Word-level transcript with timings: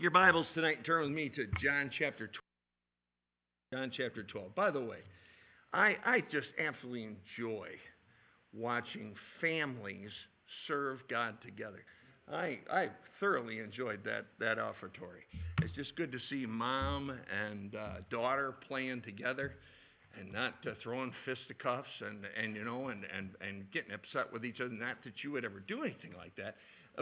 Your 0.00 0.10
Bibles 0.10 0.46
tonight, 0.54 0.78
turn 0.86 1.02
with 1.02 1.10
me 1.10 1.28
to 1.28 1.44
John 1.62 1.90
chapter 1.98 2.30
12. 3.70 3.82
John 3.82 3.92
chapter 3.94 4.22
12. 4.22 4.54
By 4.54 4.70
the 4.70 4.80
way, 4.80 5.00
I, 5.74 5.94
I 6.06 6.20
just 6.32 6.46
absolutely 6.58 7.04
enjoy 7.04 7.68
watching 8.54 9.12
families 9.42 10.08
serve 10.66 11.00
God 11.10 11.34
together. 11.44 11.84
I, 12.32 12.60
I 12.72 12.88
thoroughly 13.20 13.58
enjoyed 13.58 14.00
that, 14.04 14.24
that 14.38 14.56
offertory. 14.56 15.28
It's 15.60 15.74
just 15.74 15.94
good 15.96 16.12
to 16.12 16.18
see 16.30 16.46
mom 16.46 17.10
and 17.10 17.74
uh, 17.74 17.88
daughter 18.10 18.54
playing 18.66 19.02
together 19.02 19.52
and 20.18 20.32
not 20.32 20.54
uh, 20.66 20.70
throwing 20.82 21.12
fisticuffs 21.26 21.90
and, 22.00 22.24
and 22.42 22.56
you 22.56 22.64
know 22.64 22.88
and, 22.88 23.04
and, 23.14 23.32
and 23.46 23.70
getting 23.70 23.92
upset 23.92 24.32
with 24.32 24.46
each 24.46 24.62
other. 24.62 24.72
Not 24.72 24.96
that 25.04 25.12
you 25.22 25.32
would 25.32 25.44
ever 25.44 25.62
do 25.68 25.82
anything 25.82 26.14
like 26.16 26.34
that, 26.36 26.56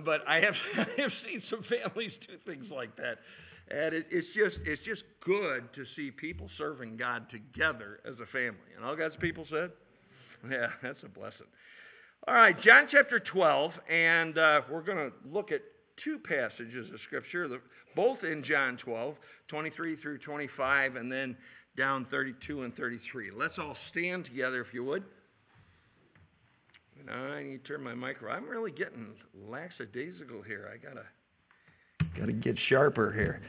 but 0.04 0.26
I 0.26 0.36
have 0.40 0.54
I 0.76 1.00
have 1.00 1.12
seen 1.26 1.42
some 1.50 1.62
families 1.64 2.12
do 2.26 2.34
things 2.46 2.66
like 2.70 2.96
that, 2.96 3.18
and 3.70 3.94
it, 3.94 4.06
it's 4.10 4.28
just 4.34 4.56
it's 4.64 4.82
just 4.84 5.02
good 5.24 5.72
to 5.74 5.84
see 5.96 6.10
people 6.10 6.48
serving 6.56 6.96
God 6.96 7.26
together 7.30 8.00
as 8.06 8.14
a 8.22 8.26
family. 8.26 8.72
And 8.76 8.84
all 8.84 8.96
God's 8.96 9.16
people 9.20 9.46
said, 9.50 9.70
yeah, 10.50 10.68
that's 10.82 11.02
a 11.04 11.08
blessing. 11.08 11.46
All 12.26 12.34
right, 12.34 12.60
John 12.60 12.88
chapter 12.90 13.20
12, 13.20 13.72
and 13.88 14.36
uh, 14.36 14.60
we're 14.70 14.82
going 14.82 14.98
to 14.98 15.12
look 15.32 15.52
at 15.52 15.62
two 16.04 16.18
passages 16.18 16.92
of 16.92 17.00
Scripture, 17.06 17.48
both 17.94 18.22
in 18.24 18.42
John 18.44 18.76
12, 18.84 19.14
23 19.48 19.96
through 19.96 20.18
25, 20.18 20.96
and 20.96 21.10
then 21.10 21.36
down 21.76 22.06
32 22.10 22.64
and 22.64 22.76
33. 22.76 23.30
Let's 23.30 23.54
all 23.58 23.76
stand 23.90 24.24
together, 24.24 24.60
if 24.60 24.74
you 24.74 24.84
would. 24.84 25.04
I 27.10 27.42
need 27.42 27.64
to 27.64 27.68
turn 27.68 27.82
my 27.82 27.94
micro. 27.94 28.32
I'm 28.32 28.48
really 28.48 28.70
getting 28.70 29.08
lackadaisical 29.48 30.42
here. 30.42 30.70
I 30.72 30.76
gotta 30.76 31.04
gotta 32.18 32.32
get 32.32 32.56
sharper 32.68 33.12
here. 33.12 33.42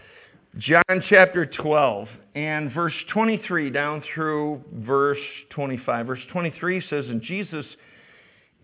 John 0.58 1.04
chapter 1.10 1.46
12 1.46 2.08
and 2.36 2.72
verse 2.74 2.94
23 3.14 3.70
down 3.70 4.04
through 4.14 4.62
verse 4.74 5.20
25. 5.52 6.08
Verse 6.08 6.20
23 6.32 6.84
says, 6.90 7.06
And 7.06 7.22
Jesus 7.22 7.66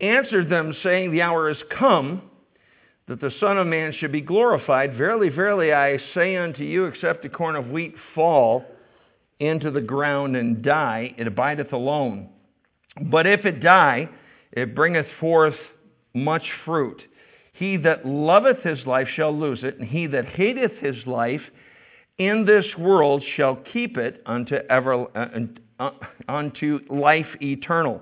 answered 0.01 0.49
them, 0.49 0.73
saying, 0.81 1.11
The 1.11 1.21
hour 1.21 1.49
is 1.49 1.57
come 1.77 2.23
that 3.07 3.21
the 3.21 3.31
Son 3.39 3.59
of 3.59 3.67
Man 3.67 3.93
should 3.99 4.11
be 4.11 4.21
glorified. 4.21 4.97
Verily, 4.97 5.29
verily, 5.29 5.73
I 5.73 5.99
say 6.15 6.35
unto 6.37 6.63
you, 6.63 6.85
except 6.85 7.23
a 7.23 7.29
corn 7.29 7.55
of 7.55 7.67
wheat 7.67 7.93
fall 8.15 8.65
into 9.39 9.69
the 9.69 9.81
ground 9.81 10.35
and 10.35 10.63
die, 10.63 11.13
it 11.17 11.27
abideth 11.27 11.71
alone. 11.71 12.29
But 12.99 13.27
if 13.27 13.45
it 13.45 13.59
die, 13.59 14.09
it 14.55 14.73
bringeth 14.73 15.07
forth 15.19 15.55
much 16.13 16.43
fruit. 16.63 17.01
He 17.53 17.77
that 17.77 18.05
loveth 18.05 18.61
his 18.63 18.85
life 18.85 19.07
shall 19.15 19.37
lose 19.37 19.59
it, 19.63 19.77
and 19.77 19.87
he 19.87 20.07
that 20.07 20.25
hateth 20.25 20.77
his 20.79 21.05
life 21.05 21.41
in 22.17 22.45
this 22.45 22.65
world 22.77 23.23
shall 23.35 23.57
keep 23.73 23.97
it 23.97 24.21
unto 24.25 24.55
ever 24.69 25.05
uh, 25.15 25.27
uh, 25.79 25.91
unto 26.27 26.79
life 26.89 27.27
eternal. 27.41 28.01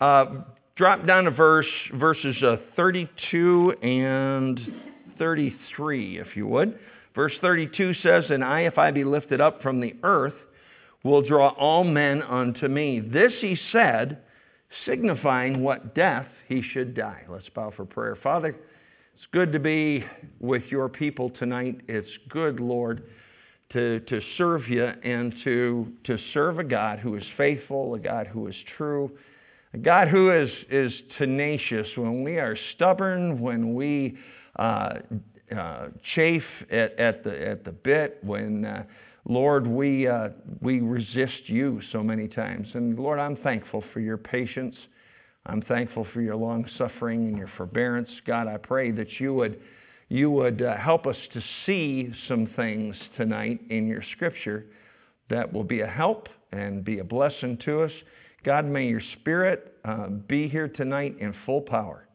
Uh, 0.00 0.26
drop 0.76 1.06
down 1.06 1.24
to 1.24 1.30
verse 1.30 1.66
verses 1.94 2.36
uh, 2.42 2.56
32 2.76 3.74
and 3.82 4.60
33, 5.18 6.18
if 6.18 6.36
you 6.36 6.46
would. 6.46 6.78
Verse 7.14 7.34
32 7.40 7.94
says, 7.94 8.24
"And 8.30 8.44
I, 8.44 8.60
if 8.60 8.78
I 8.78 8.92
be 8.92 9.02
lifted 9.04 9.40
up 9.40 9.60
from 9.62 9.80
the 9.80 9.94
earth, 10.04 10.34
will 11.02 11.22
draw 11.22 11.48
all 11.50 11.82
men 11.82 12.22
unto 12.22 12.68
me." 12.68 13.00
This 13.00 13.32
he 13.40 13.58
said 13.72 14.18
signifying 14.86 15.62
what 15.62 15.94
death 15.94 16.26
he 16.48 16.62
should 16.62 16.94
die. 16.94 17.22
Let's 17.28 17.48
bow 17.50 17.72
for 17.76 17.84
prayer. 17.84 18.16
Father, 18.22 18.48
it's 18.48 19.26
good 19.32 19.52
to 19.52 19.58
be 19.58 20.04
with 20.40 20.62
your 20.68 20.88
people 20.88 21.30
tonight. 21.30 21.80
It's 21.88 22.10
good, 22.28 22.60
Lord, 22.60 23.02
to, 23.72 24.00
to 24.00 24.20
serve 24.36 24.68
you 24.68 24.84
and 24.84 25.34
to, 25.44 25.88
to 26.04 26.18
serve 26.32 26.58
a 26.58 26.64
God 26.64 26.98
who 26.98 27.16
is 27.16 27.24
faithful, 27.36 27.94
a 27.94 27.98
God 27.98 28.26
who 28.26 28.46
is 28.46 28.56
true, 28.76 29.10
a 29.74 29.78
God 29.78 30.08
who 30.08 30.30
is, 30.30 30.50
is 30.70 30.92
tenacious 31.18 31.88
when 31.96 32.22
we 32.22 32.36
are 32.36 32.56
stubborn, 32.74 33.40
when 33.40 33.74
we 33.74 34.16
uh, 34.56 34.94
uh, 35.56 35.86
chafe 36.14 36.44
at, 36.70 36.98
at, 36.98 37.24
the, 37.24 37.48
at 37.48 37.64
the 37.64 37.72
bit, 37.72 38.18
when. 38.22 38.64
Uh, 38.64 38.84
Lord, 39.28 39.66
we, 39.66 40.08
uh, 40.08 40.30
we 40.62 40.80
resist 40.80 41.42
you 41.46 41.80
so 41.92 42.02
many 42.02 42.28
times. 42.28 42.66
And 42.72 42.98
Lord, 42.98 43.18
I'm 43.18 43.36
thankful 43.36 43.84
for 43.92 44.00
your 44.00 44.16
patience. 44.16 44.74
I'm 45.44 45.60
thankful 45.62 46.06
for 46.14 46.22
your 46.22 46.34
long 46.34 46.66
suffering 46.78 47.28
and 47.28 47.36
your 47.36 47.50
forbearance. 47.58 48.08
God, 48.26 48.48
I 48.48 48.56
pray 48.56 48.90
that 48.92 49.20
you 49.20 49.34
would, 49.34 49.60
you 50.08 50.30
would 50.30 50.62
uh, 50.62 50.76
help 50.76 51.06
us 51.06 51.16
to 51.34 51.42
see 51.66 52.10
some 52.26 52.48
things 52.56 52.96
tonight 53.18 53.60
in 53.68 53.86
your 53.86 54.02
scripture 54.16 54.64
that 55.28 55.52
will 55.52 55.64
be 55.64 55.80
a 55.80 55.86
help 55.86 56.28
and 56.52 56.82
be 56.82 57.00
a 57.00 57.04
blessing 57.04 57.58
to 57.66 57.82
us. 57.82 57.92
God, 58.44 58.64
may 58.64 58.86
your 58.86 59.02
spirit 59.20 59.74
uh, 59.84 60.08
be 60.08 60.48
here 60.48 60.68
tonight 60.68 61.16
in 61.20 61.34
full 61.44 61.60
power. 61.60 62.08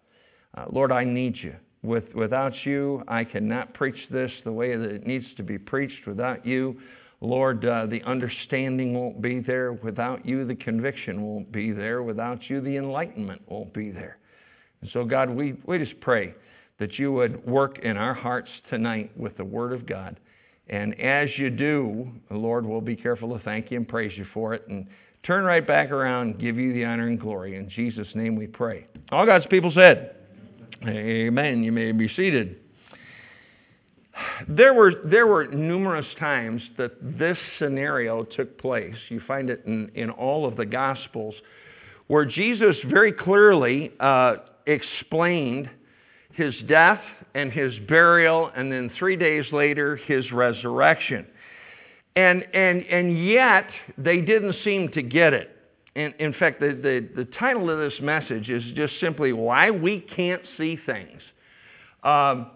Uh, 0.57 0.65
Lord, 0.71 0.91
I 0.91 1.03
need 1.03 1.37
you. 1.37 1.53
With, 1.83 2.05
without 2.15 2.53
you, 2.63 3.03
I 3.07 3.23
cannot 3.23 3.73
preach 3.73 4.07
this 4.09 4.31
the 4.45 4.51
way 4.51 4.75
that 4.75 4.89
it 4.89 5.05
needs 5.05 5.25
to 5.37 5.43
be 5.43 5.57
preached. 5.57 6.07
Without 6.07 6.45
you, 6.45 6.79
Lord, 7.23 7.63
uh, 7.63 7.85
the 7.85 8.03
understanding 8.03 8.93
won't 8.93 9.21
be 9.21 9.39
there. 9.39 9.71
Without 9.71 10.25
you, 10.25 10.45
the 10.45 10.55
conviction 10.55 11.21
won't 11.21 11.49
be 11.53 11.71
there. 11.71 12.03
Without 12.03 12.49
you, 12.49 12.59
the 12.59 12.75
enlightenment 12.75 13.41
won't 13.47 13.73
be 13.73 13.91
there. 13.91 14.17
And 14.81 14.89
so, 14.91 15.05
God, 15.05 15.29
we, 15.29 15.55
we 15.65 15.77
just 15.77 15.97
pray 16.01 16.35
that 16.79 16.99
you 16.99 17.13
would 17.13 17.45
work 17.47 17.79
in 17.79 17.95
our 17.95 18.13
hearts 18.13 18.49
tonight 18.69 19.09
with 19.17 19.37
the 19.37 19.45
Word 19.45 19.71
of 19.71 19.85
God. 19.87 20.19
And 20.67 20.99
as 20.99 21.29
you 21.37 21.49
do, 21.49 22.11
Lord, 22.29 22.65
we'll 22.65 22.81
be 22.81 22.97
careful 22.97 23.37
to 23.37 23.43
thank 23.45 23.71
you 23.71 23.77
and 23.77 23.87
praise 23.87 24.11
you 24.17 24.25
for 24.33 24.53
it 24.53 24.67
and 24.67 24.85
turn 25.23 25.45
right 25.45 25.65
back 25.65 25.91
around 25.91 26.39
give 26.39 26.57
you 26.57 26.73
the 26.73 26.83
honor 26.83 27.07
and 27.07 27.17
glory. 27.17 27.55
In 27.55 27.69
Jesus' 27.69 28.07
name 28.15 28.35
we 28.35 28.47
pray. 28.47 28.85
All 29.13 29.25
God's 29.25 29.45
people 29.45 29.71
said, 29.73 30.17
Amen. 30.85 31.63
You 31.63 31.71
may 31.71 31.93
be 31.93 32.09
seated. 32.09 32.62
There 34.47 34.73
were, 34.73 34.93
there 35.05 35.27
were 35.27 35.47
numerous 35.47 36.05
times 36.19 36.61
that 36.77 36.91
this 37.17 37.37
scenario 37.59 38.23
took 38.23 38.57
place. 38.59 38.95
You 39.09 39.21
find 39.27 39.49
it 39.49 39.63
in, 39.65 39.91
in 39.95 40.09
all 40.09 40.45
of 40.45 40.55
the 40.55 40.65
Gospels, 40.65 41.35
where 42.07 42.25
Jesus 42.25 42.75
very 42.89 43.11
clearly 43.11 43.91
uh, 43.99 44.35
explained 44.65 45.69
his 46.33 46.53
death 46.67 47.01
and 47.35 47.51
his 47.51 47.73
burial, 47.87 48.51
and 48.55 48.71
then 48.71 48.91
three 48.97 49.15
days 49.15 49.45
later, 49.51 49.95
his 49.95 50.31
resurrection. 50.31 51.25
And, 52.15 52.45
and, 52.53 52.83
and 52.85 53.27
yet, 53.27 53.65
they 53.97 54.21
didn't 54.21 54.55
seem 54.63 54.89
to 54.89 55.01
get 55.01 55.33
it. 55.33 55.49
In, 55.95 56.13
in 56.19 56.33
fact, 56.33 56.59
the, 56.59 56.69
the, 56.69 57.23
the 57.23 57.25
title 57.39 57.69
of 57.69 57.77
this 57.79 57.99
message 58.01 58.49
is 58.49 58.63
just 58.75 58.93
simply 58.99 59.33
Why 59.33 59.71
We 59.71 60.01
Can't 60.15 60.41
See 60.57 60.77
Things. 60.85 61.21
Um, 62.03 62.51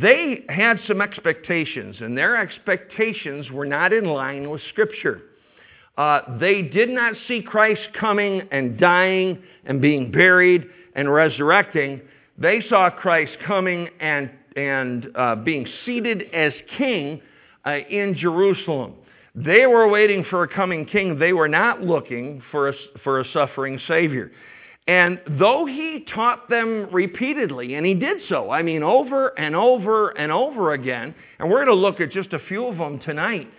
they 0.00 0.44
had 0.48 0.80
some 0.86 1.00
expectations, 1.00 1.96
and 2.00 2.16
their 2.16 2.36
expectations 2.36 3.50
were 3.50 3.66
not 3.66 3.92
in 3.92 4.04
line 4.04 4.48
with 4.50 4.62
Scripture. 4.70 5.22
Uh, 5.98 6.38
they 6.38 6.62
did 6.62 6.90
not 6.90 7.14
see 7.26 7.42
Christ 7.42 7.80
coming 7.98 8.42
and 8.50 8.78
dying 8.78 9.42
and 9.64 9.80
being 9.80 10.10
buried 10.10 10.66
and 10.94 11.12
resurrecting. 11.12 12.00
They 12.38 12.62
saw 12.68 12.90
Christ 12.90 13.32
coming 13.46 13.88
and, 14.00 14.30
and 14.56 15.08
uh, 15.14 15.36
being 15.36 15.66
seated 15.84 16.24
as 16.34 16.52
king 16.76 17.20
uh, 17.64 17.78
in 17.90 18.14
Jerusalem. 18.14 18.94
They 19.34 19.66
were 19.66 19.88
waiting 19.88 20.24
for 20.30 20.42
a 20.42 20.48
coming 20.48 20.86
king. 20.86 21.18
They 21.18 21.34
were 21.34 21.48
not 21.48 21.82
looking 21.82 22.42
for 22.50 22.70
a, 22.70 22.74
for 23.04 23.20
a 23.20 23.24
suffering 23.32 23.78
Savior. 23.86 24.32
And 24.86 25.20
though 25.38 25.66
he 25.66 26.06
taught 26.14 26.48
them 26.48 26.88
repeatedly, 26.92 27.74
and 27.74 27.84
he 27.84 27.94
did 27.94 28.18
so, 28.28 28.50
I 28.50 28.62
mean, 28.62 28.84
over 28.84 29.36
and 29.38 29.56
over 29.56 30.10
and 30.10 30.30
over 30.30 30.74
again, 30.74 31.12
and 31.38 31.50
we're 31.50 31.64
going 31.64 31.76
to 31.76 31.82
look 31.82 32.00
at 32.00 32.12
just 32.12 32.32
a 32.32 32.38
few 32.38 32.66
of 32.66 32.78
them 32.78 33.00
tonight, 33.00 33.50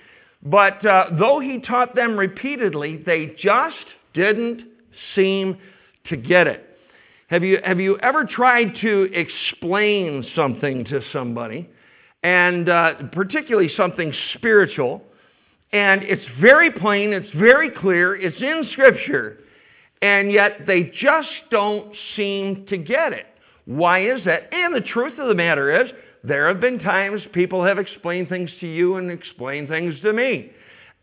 but 0.44 0.86
uh, 0.86 1.10
though 1.20 1.40
he 1.42 1.60
taught 1.60 1.96
them 1.96 2.18
repeatedly, 2.18 3.04
they 3.06 3.36
just 3.38 3.76
didn't 4.14 4.62
seem 5.16 5.58
to 6.08 6.16
get 6.16 6.48
it. 6.48 6.64
Have 7.28 7.44
you, 7.44 7.60
have 7.62 7.82
you 7.82 7.98
ever 7.98 8.24
tried 8.24 8.78
to 8.80 9.10
explain 9.14 10.26
something 10.34 10.86
to 10.86 11.02
somebody, 11.12 11.68
and 12.24 12.70
uh, 12.70 12.94
particularly 13.12 13.70
something 13.76 14.14
spiritual, 14.36 15.02
and 15.74 16.04
it's 16.04 16.24
very 16.40 16.72
plain, 16.72 17.12
it's 17.12 17.30
very 17.36 17.70
clear, 17.70 18.16
it's 18.16 18.42
in 18.42 18.70
Scripture, 18.72 19.40
and 20.02 20.32
yet 20.32 20.66
they 20.68 20.92
just 21.00 21.30
don't 21.50 21.94
seem 22.16 22.66
to 22.68 22.78
get 22.78 23.14
it. 23.14 23.26
Why 23.66 24.10
is 24.10 24.24
that? 24.26 24.50
And 24.54 24.74
the 24.74 24.82
truth 24.82 25.18
of 25.20 25.28
the 25.28 25.36
matter 25.36 25.84
is, 25.84 25.92
there 26.24 26.48
have 26.48 26.60
been 26.60 26.80
times 26.80 27.22
people 27.34 27.64
have 27.64 27.78
explained 27.78 28.30
things 28.30 28.50
to 28.60 28.68
you 28.68 28.96
and 28.96 29.12
explained 29.12 29.70
things 29.70 29.96
to 30.02 30.14
me. 30.14 30.52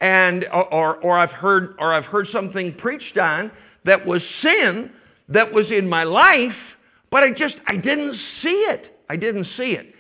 And 0.01 0.45
uh, 0.53 0.61
or, 0.71 0.97
or 0.97 1.19
I've 1.19 1.31
heard 1.31 1.77
or 1.79 1.93
I've 1.93 2.05
heard 2.05 2.29
something 2.33 2.75
preached 2.75 3.17
on 3.17 3.51
that 3.85 4.07
was 4.07 4.23
sin 4.43 4.91
that 5.29 5.53
was 5.53 5.67
in 5.71 5.89
my 5.89 6.05
life, 6.05 6.57
but 7.11 7.23
I 7.23 7.33
just 7.33 7.55
I 7.67 7.77
didn't 7.77 8.17
see 8.43 8.65
it. 8.69 8.99
I 9.09 9.17
didn't 9.17 9.47
see 9.57 9.73
it. 9.73 9.95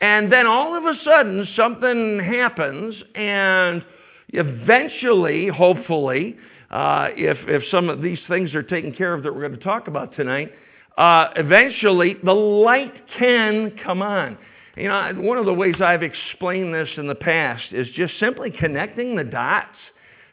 And 0.00 0.32
then 0.32 0.46
all 0.46 0.76
of 0.76 0.84
a 0.84 0.94
sudden, 1.02 1.46
something 1.56 2.20
happens, 2.20 2.94
and 3.16 3.84
eventually, 4.28 5.48
hopefully, 5.48 6.36
uh, 6.70 7.08
if, 7.16 7.38
if 7.48 7.62
some 7.70 7.88
of 7.88 8.02
these 8.02 8.18
things 8.28 8.54
are 8.54 8.62
taken 8.62 8.92
care 8.92 9.14
of 9.14 9.22
that 9.22 9.34
we're 9.34 9.46
going 9.46 9.58
to 9.58 9.64
talk 9.64 9.88
about 9.88 10.14
tonight, 10.16 10.52
uh, 10.96 11.28
eventually 11.36 12.16
the 12.22 12.32
light 12.32 12.92
can 13.18 13.72
come 13.84 14.02
on. 14.02 14.36
You 14.76 14.88
know, 14.88 15.12
one 15.16 15.38
of 15.38 15.46
the 15.46 15.54
ways 15.54 15.76
I've 15.80 16.02
explained 16.02 16.72
this 16.74 16.88
in 16.96 17.06
the 17.06 17.14
past 17.14 17.64
is 17.72 17.88
just 17.94 18.14
simply 18.20 18.50
connecting 18.50 19.16
the 19.16 19.24
dots. 19.24 19.74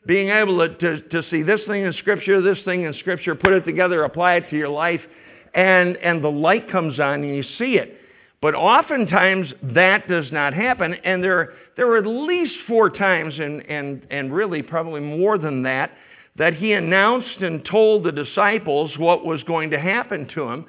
Being 0.06 0.30
able 0.30 0.60
to, 0.60 0.76
to, 0.76 1.02
to 1.02 1.30
see 1.32 1.42
this 1.42 1.62
thing 1.68 1.84
in 1.84 1.94
Scripture, 1.94 2.40
this 2.40 2.64
thing 2.64 2.84
in 2.84 2.94
Scripture, 3.00 3.34
put 3.34 3.54
it 3.54 3.66
together, 3.66 4.04
apply 4.04 4.36
it 4.36 4.50
to 4.52 4.56
your 4.56 4.70
life, 4.70 5.02
and, 5.56 5.98
and 5.98 6.24
the 6.24 6.30
light 6.30 6.70
comes 6.72 7.00
on 7.00 7.24
and 7.24 7.36
you 7.36 7.44
see 7.58 7.78
it. 7.78 7.98
But 8.40 8.54
oftentimes 8.54 9.52
that 9.64 10.08
does 10.08 10.32
not 10.32 10.54
happen, 10.54 10.94
and 10.94 11.24
there, 11.24 11.54
there 11.76 11.90
are 11.92 11.98
at 11.98 12.06
least 12.06 12.54
four 12.68 12.92
times, 12.92 13.34
and, 13.40 13.62
and, 13.68 14.06
and 14.12 14.32
really 14.32 14.62
probably 14.62 15.02
more 15.02 15.40
than 15.40 15.64
that, 15.64 15.92
that 16.38 16.54
he 16.54 16.74
announced 16.74 17.38
and 17.40 17.66
told 17.66 18.04
the 18.04 18.12
disciples 18.12 18.92
what 18.98 19.26
was 19.26 19.42
going 19.44 19.70
to 19.70 19.80
happen 19.80 20.28
to 20.36 20.44
him. 20.44 20.66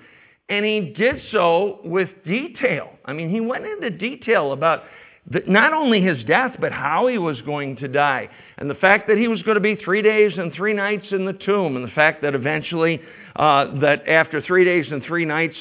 And 0.48 0.64
he 0.64 0.94
did 0.96 1.20
so 1.32 1.80
with 1.84 2.08
detail. 2.24 2.90
I 3.04 3.12
mean, 3.12 3.30
he 3.30 3.40
went 3.40 3.66
into 3.66 3.90
detail 3.90 4.52
about 4.52 4.84
the, 5.28 5.42
not 5.48 5.72
only 5.72 6.00
his 6.00 6.22
death, 6.24 6.56
but 6.60 6.70
how 6.70 7.08
he 7.08 7.18
was 7.18 7.40
going 7.42 7.76
to 7.78 7.88
die. 7.88 8.28
And 8.58 8.70
the 8.70 8.76
fact 8.76 9.08
that 9.08 9.18
he 9.18 9.26
was 9.26 9.42
going 9.42 9.56
to 9.56 9.60
be 9.60 9.74
three 9.74 10.02
days 10.02 10.32
and 10.38 10.52
three 10.52 10.72
nights 10.72 11.06
in 11.10 11.24
the 11.24 11.32
tomb. 11.32 11.74
And 11.74 11.84
the 11.84 11.90
fact 11.90 12.22
that 12.22 12.36
eventually, 12.36 13.00
uh, 13.34 13.80
that 13.80 14.08
after 14.08 14.40
three 14.40 14.64
days 14.64 14.86
and 14.92 15.02
three 15.02 15.24
nights, 15.24 15.56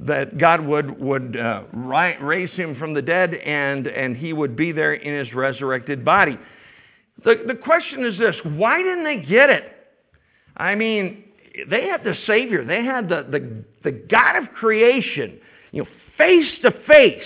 that 0.00 0.38
God 0.38 0.64
would, 0.64 1.00
would 1.00 1.36
uh, 1.36 1.62
raise 1.72 2.50
him 2.52 2.76
from 2.76 2.94
the 2.94 3.02
dead 3.02 3.34
and, 3.34 3.88
and 3.88 4.16
he 4.16 4.32
would 4.32 4.54
be 4.54 4.70
there 4.70 4.94
in 4.94 5.18
his 5.18 5.34
resurrected 5.34 6.04
body. 6.04 6.38
The, 7.24 7.44
the 7.46 7.54
question 7.54 8.04
is 8.04 8.18
this 8.18 8.36
why 8.44 8.78
didn't 8.78 9.04
they 9.04 9.28
get 9.28 9.50
it? 9.50 9.64
I 10.56 10.74
mean, 10.74 11.24
they 11.68 11.86
had 11.86 12.04
the 12.04 12.14
Savior, 12.26 12.64
they 12.64 12.84
had 12.84 13.08
the, 13.08 13.26
the, 13.30 13.64
the 13.84 13.92
God 13.92 14.36
of 14.36 14.52
creation, 14.54 15.38
you 15.72 15.82
know, 15.82 15.88
face 16.16 16.50
to 16.62 16.72
face. 16.86 17.22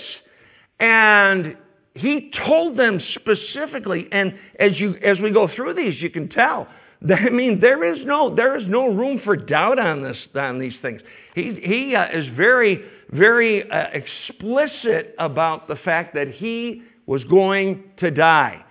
And 0.79 1.57
he 1.95 2.31
told 2.45 2.77
them 2.77 2.99
specifically, 3.15 4.07
and 4.11 4.33
as 4.59 4.79
you 4.79 4.95
as 5.03 5.19
we 5.19 5.31
go 5.31 5.47
through 5.55 5.75
these, 5.75 6.01
you 6.01 6.09
can 6.09 6.29
tell. 6.29 6.67
I 7.09 7.29
mean, 7.29 7.59
there 7.59 7.93
is 7.93 8.05
no 8.05 8.33
there 8.33 8.57
is 8.57 8.63
no 8.67 8.87
room 8.87 9.21
for 9.23 9.35
doubt 9.35 9.79
on 9.79 10.03
this 10.03 10.17
on 10.35 10.59
these 10.59 10.73
things. 10.81 11.01
He 11.35 11.59
he 11.63 11.95
uh, 11.95 12.07
is 12.11 12.27
very 12.35 12.83
very 13.11 13.69
uh, 13.69 13.87
explicit 13.93 15.13
about 15.19 15.67
the 15.67 15.75
fact 15.75 16.15
that 16.15 16.29
he 16.29 16.83
was 17.05 17.23
going 17.25 17.83
to 17.97 18.09
die. 18.09 18.63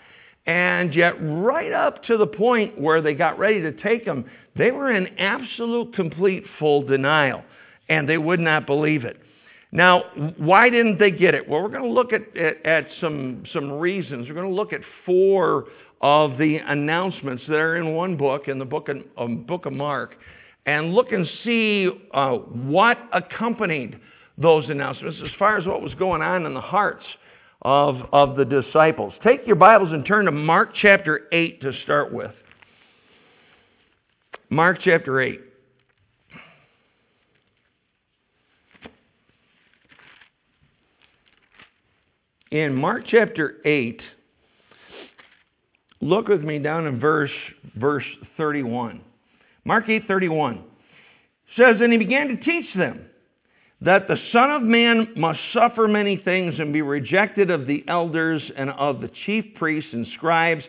And 0.46 0.94
yet, 0.94 1.14
right 1.20 1.72
up 1.72 2.02
to 2.04 2.16
the 2.16 2.26
point 2.26 2.80
where 2.80 3.00
they 3.00 3.14
got 3.14 3.38
ready 3.38 3.60
to 3.62 3.72
take 3.72 4.04
him, 4.04 4.24
they 4.56 4.72
were 4.72 4.92
in 4.92 5.06
absolute, 5.18 5.94
complete, 5.94 6.44
full 6.58 6.82
denial. 6.82 7.44
And 7.88 8.08
they 8.08 8.18
would 8.18 8.40
not 8.40 8.66
believe 8.66 9.04
it. 9.04 9.18
Now, 9.70 10.04
why 10.36 10.68
didn't 10.68 10.98
they 10.98 11.10
get 11.10 11.34
it? 11.34 11.48
Well, 11.48 11.62
we're 11.62 11.68
going 11.68 11.84
to 11.84 11.88
look 11.88 12.12
at, 12.12 12.36
at, 12.36 12.64
at 12.66 12.86
some, 13.00 13.44
some 13.52 13.72
reasons. 13.72 14.28
We're 14.28 14.34
going 14.34 14.48
to 14.48 14.54
look 14.54 14.72
at 14.72 14.80
four 15.06 15.66
of 16.02 16.36
the 16.36 16.56
announcements 16.56 17.44
that 17.48 17.56
are 17.56 17.76
in 17.76 17.94
one 17.94 18.16
book, 18.16 18.48
in 18.48 18.58
the 18.58 18.64
book 18.64 18.88
of, 18.88 18.98
um, 19.16 19.44
book 19.44 19.66
of 19.66 19.72
Mark, 19.72 20.16
and 20.66 20.92
look 20.92 21.12
and 21.12 21.26
see 21.44 21.88
uh, 22.12 22.32
what 22.34 22.98
accompanied 23.12 23.98
those 24.36 24.68
announcements 24.68 25.18
as 25.24 25.30
far 25.38 25.56
as 25.56 25.66
what 25.66 25.80
was 25.80 25.94
going 25.94 26.20
on 26.20 26.44
in 26.44 26.54
the 26.54 26.60
hearts 26.60 27.04
of, 27.62 27.96
of 28.12 28.36
the 28.36 28.44
disciples. 28.44 29.14
Take 29.22 29.46
your 29.46 29.56
Bibles 29.56 29.92
and 29.92 30.04
turn 30.04 30.26
to 30.26 30.32
Mark 30.32 30.70
chapter 30.80 31.28
8 31.32 31.60
to 31.62 31.72
start 31.84 32.12
with. 32.12 32.32
Mark 34.50 34.78
chapter 34.82 35.20
8. 35.20 35.40
In 42.50 42.74
Mark 42.74 43.04
chapter 43.08 43.62
8, 43.64 44.02
look 46.02 46.28
with 46.28 46.42
me 46.42 46.58
down 46.58 46.86
in 46.86 47.00
verse, 47.00 47.30
verse 47.76 48.04
31. 48.36 49.00
Mark 49.64 49.88
8 49.88 50.02
31 50.06 50.62
says, 51.56 51.76
And 51.80 51.92
he 51.92 51.98
began 51.98 52.28
to 52.28 52.36
teach 52.36 52.66
them 52.76 53.06
that 53.84 54.08
the 54.08 54.16
Son 54.32 54.50
of 54.50 54.62
Man 54.62 55.08
must 55.16 55.40
suffer 55.52 55.88
many 55.88 56.16
things 56.16 56.54
and 56.58 56.72
be 56.72 56.82
rejected 56.82 57.50
of 57.50 57.66
the 57.66 57.84
elders 57.88 58.42
and 58.56 58.70
of 58.70 59.00
the 59.00 59.10
chief 59.26 59.44
priests 59.56 59.90
and 59.92 60.06
scribes 60.16 60.64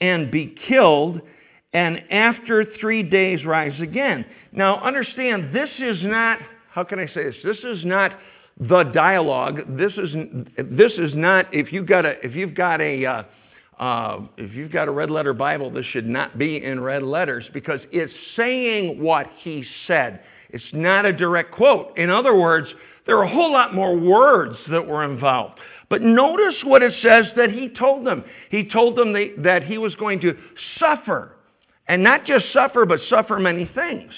and 0.00 0.30
be 0.30 0.54
killed 0.68 1.20
and 1.76 2.02
after 2.10 2.64
three 2.80 3.02
days 3.02 3.44
rise 3.44 3.78
again. 3.80 4.24
Now 4.50 4.80
understand, 4.80 5.54
this 5.54 5.68
is 5.78 5.98
not, 6.02 6.38
how 6.70 6.84
can 6.84 6.98
I 6.98 7.06
say 7.06 7.24
this? 7.24 7.36
This 7.44 7.58
is 7.58 7.84
not 7.84 8.12
the 8.58 8.84
dialogue. 8.84 9.76
This 9.76 9.92
is, 9.92 10.14
this 10.56 10.92
is 10.92 11.14
not, 11.14 11.52
if 11.52 11.72
you've 11.72 11.86
got 11.86 12.06
a, 12.06 12.14
if 12.24 12.34
you've 12.34 12.54
got 12.54 12.80
a, 12.80 13.04
uh, 13.04 13.22
uh, 13.78 14.20
if 14.38 14.54
you've 14.54 14.72
got 14.72 14.88
a 14.88 14.90
red 14.90 15.10
letter 15.10 15.34
Bible, 15.34 15.70
this 15.70 15.84
should 15.86 16.06
not 16.06 16.38
be 16.38 16.64
in 16.64 16.80
red 16.80 17.02
letters 17.02 17.44
because 17.52 17.80
it's 17.92 18.12
saying 18.36 19.02
what 19.02 19.26
he 19.42 19.62
said. 19.86 20.20
It's 20.50 20.64
not 20.72 21.04
a 21.04 21.12
direct 21.12 21.52
quote. 21.52 21.96
In 21.96 22.10
other 22.10 22.34
words, 22.34 22.68
there 23.06 23.18
are 23.18 23.24
a 23.24 23.32
whole 23.32 23.52
lot 23.52 23.74
more 23.74 23.96
words 23.96 24.56
that 24.70 24.86
were 24.86 25.04
involved. 25.04 25.60
But 25.88 26.02
notice 26.02 26.56
what 26.64 26.82
it 26.82 26.94
says 27.02 27.26
that 27.36 27.50
he 27.50 27.68
told 27.68 28.06
them. 28.06 28.24
He 28.50 28.68
told 28.68 28.96
them 28.96 29.12
that 29.12 29.62
he 29.64 29.78
was 29.78 29.94
going 29.94 30.20
to 30.20 30.36
suffer. 30.78 31.32
And 31.88 32.02
not 32.02 32.24
just 32.24 32.52
suffer, 32.52 32.84
but 32.84 33.00
suffer 33.08 33.38
many 33.38 33.70
things. 33.74 34.12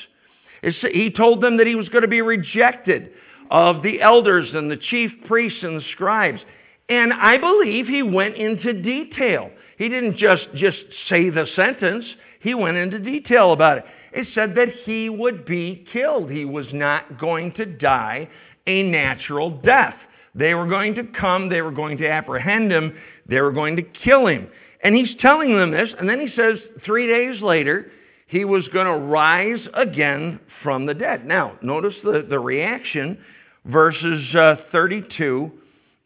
he 0.63 1.11
told 1.15 1.43
them 1.43 1.59
that 1.59 1.67
he 1.67 1.75
was 1.75 1.89
going 1.91 2.03
to 2.03 2.09
be 2.09 2.23
rejected 2.23 3.11
of 3.51 3.83
the 3.83 4.01
elders 4.01 4.49
and 4.55 4.71
the 4.71 4.77
chief 4.77 5.11
priests 5.27 5.63
and 5.63 5.81
the 5.81 5.85
scribes. 5.93 6.41
And 6.89 7.13
I 7.13 7.37
believe 7.37 7.87
he 7.87 8.03
went 8.03 8.37
into 8.37 8.73
detail. 8.73 9.51
He 9.77 9.91
didn't 9.91 10.17
just, 10.17 10.47
just 10.55 10.79
say 11.09 11.29
the 11.29 11.47
sentence, 11.55 12.05
he 12.41 12.55
went 12.55 12.79
into 12.79 12.99
detail 12.99 13.53
about 13.53 13.79
it 13.79 13.85
it 14.19 14.27
said 14.35 14.57
that 14.57 14.71
he 14.85 15.09
would 15.09 15.47
be 15.47 15.87
killed. 15.93 16.29
He 16.29 16.45
was 16.45 16.67
not 16.73 17.21
going 17.21 17.53
to 17.53 17.65
die 17.65 18.29
a 18.67 18.83
natural 18.83 19.49
death. 19.49 19.95
They 20.35 20.55
were 20.55 20.67
going 20.67 20.97
to 20.97 21.05
come, 21.05 21.49
they 21.49 21.63
were 21.63 21.71
going 21.71 21.99
to 21.99 22.09
apprehend 22.09 22.73
him, 22.73 22.99
they 23.29 23.41
were 23.41 23.53
going 23.53 23.77
to 23.77 23.83
kill 23.83 24.27
him. 24.27 24.49
And 24.83 24.97
he's 24.97 25.15
telling 25.21 25.57
them 25.57 25.71
this, 25.71 25.91
and 25.97 26.09
then 26.09 26.19
he 26.19 26.35
says 26.35 26.59
three 26.85 27.07
days 27.07 27.41
later, 27.41 27.93
he 28.27 28.45
was 28.45 28.67
going 28.73 28.87
to 28.87 29.07
rise 29.07 29.65
again 29.75 30.41
from 30.65 30.85
the 30.85 30.95
dead. 30.95 31.25
Now, 31.25 31.57
notice 31.63 31.95
the, 32.03 32.27
the 32.29 32.41
reaction, 32.41 33.19
verses 33.67 34.35
uh, 34.35 34.57
32 34.73 35.49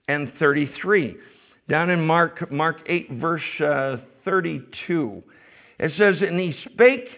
and 0.08 0.30
33. 0.38 1.16
Down 1.70 1.88
in 1.88 2.06
Mark, 2.06 2.52
Mark 2.52 2.76
8, 2.86 3.12
verse 3.12 3.40
uh, 3.64 3.96
32, 4.26 5.22
it 5.78 5.92
says, 5.96 6.16
And 6.20 6.38
he 6.38 6.54
spake 6.74 7.08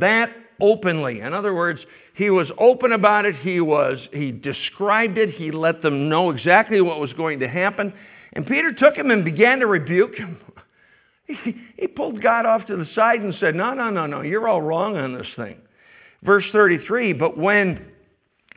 that 0.00 0.30
openly. 0.60 1.20
In 1.20 1.32
other 1.32 1.54
words, 1.54 1.80
he 2.14 2.30
was 2.30 2.48
open 2.58 2.92
about 2.92 3.24
it. 3.24 3.36
He 3.36 3.60
was 3.60 3.98
he 4.12 4.30
described 4.30 5.18
it. 5.18 5.30
He 5.30 5.50
let 5.50 5.82
them 5.82 6.08
know 6.08 6.30
exactly 6.30 6.80
what 6.80 7.00
was 7.00 7.12
going 7.14 7.40
to 7.40 7.48
happen. 7.48 7.92
And 8.34 8.46
Peter 8.46 8.72
took 8.72 8.94
him 8.94 9.10
and 9.10 9.24
began 9.24 9.60
to 9.60 9.66
rebuke 9.66 10.16
him. 10.16 10.38
He, 11.44 11.56
he 11.78 11.86
pulled 11.86 12.20
God 12.20 12.46
off 12.46 12.66
to 12.66 12.76
the 12.76 12.86
side 12.96 13.20
and 13.20 13.32
said, 13.38 13.54
"No, 13.54 13.72
no, 13.72 13.90
no, 13.90 14.06
no. 14.06 14.20
You're 14.22 14.48
all 14.48 14.60
wrong 14.60 14.98
on 14.98 15.16
this 15.16 15.28
thing." 15.36 15.56
Verse 16.22 16.44
33, 16.52 17.14
but 17.14 17.36
when 17.36 17.86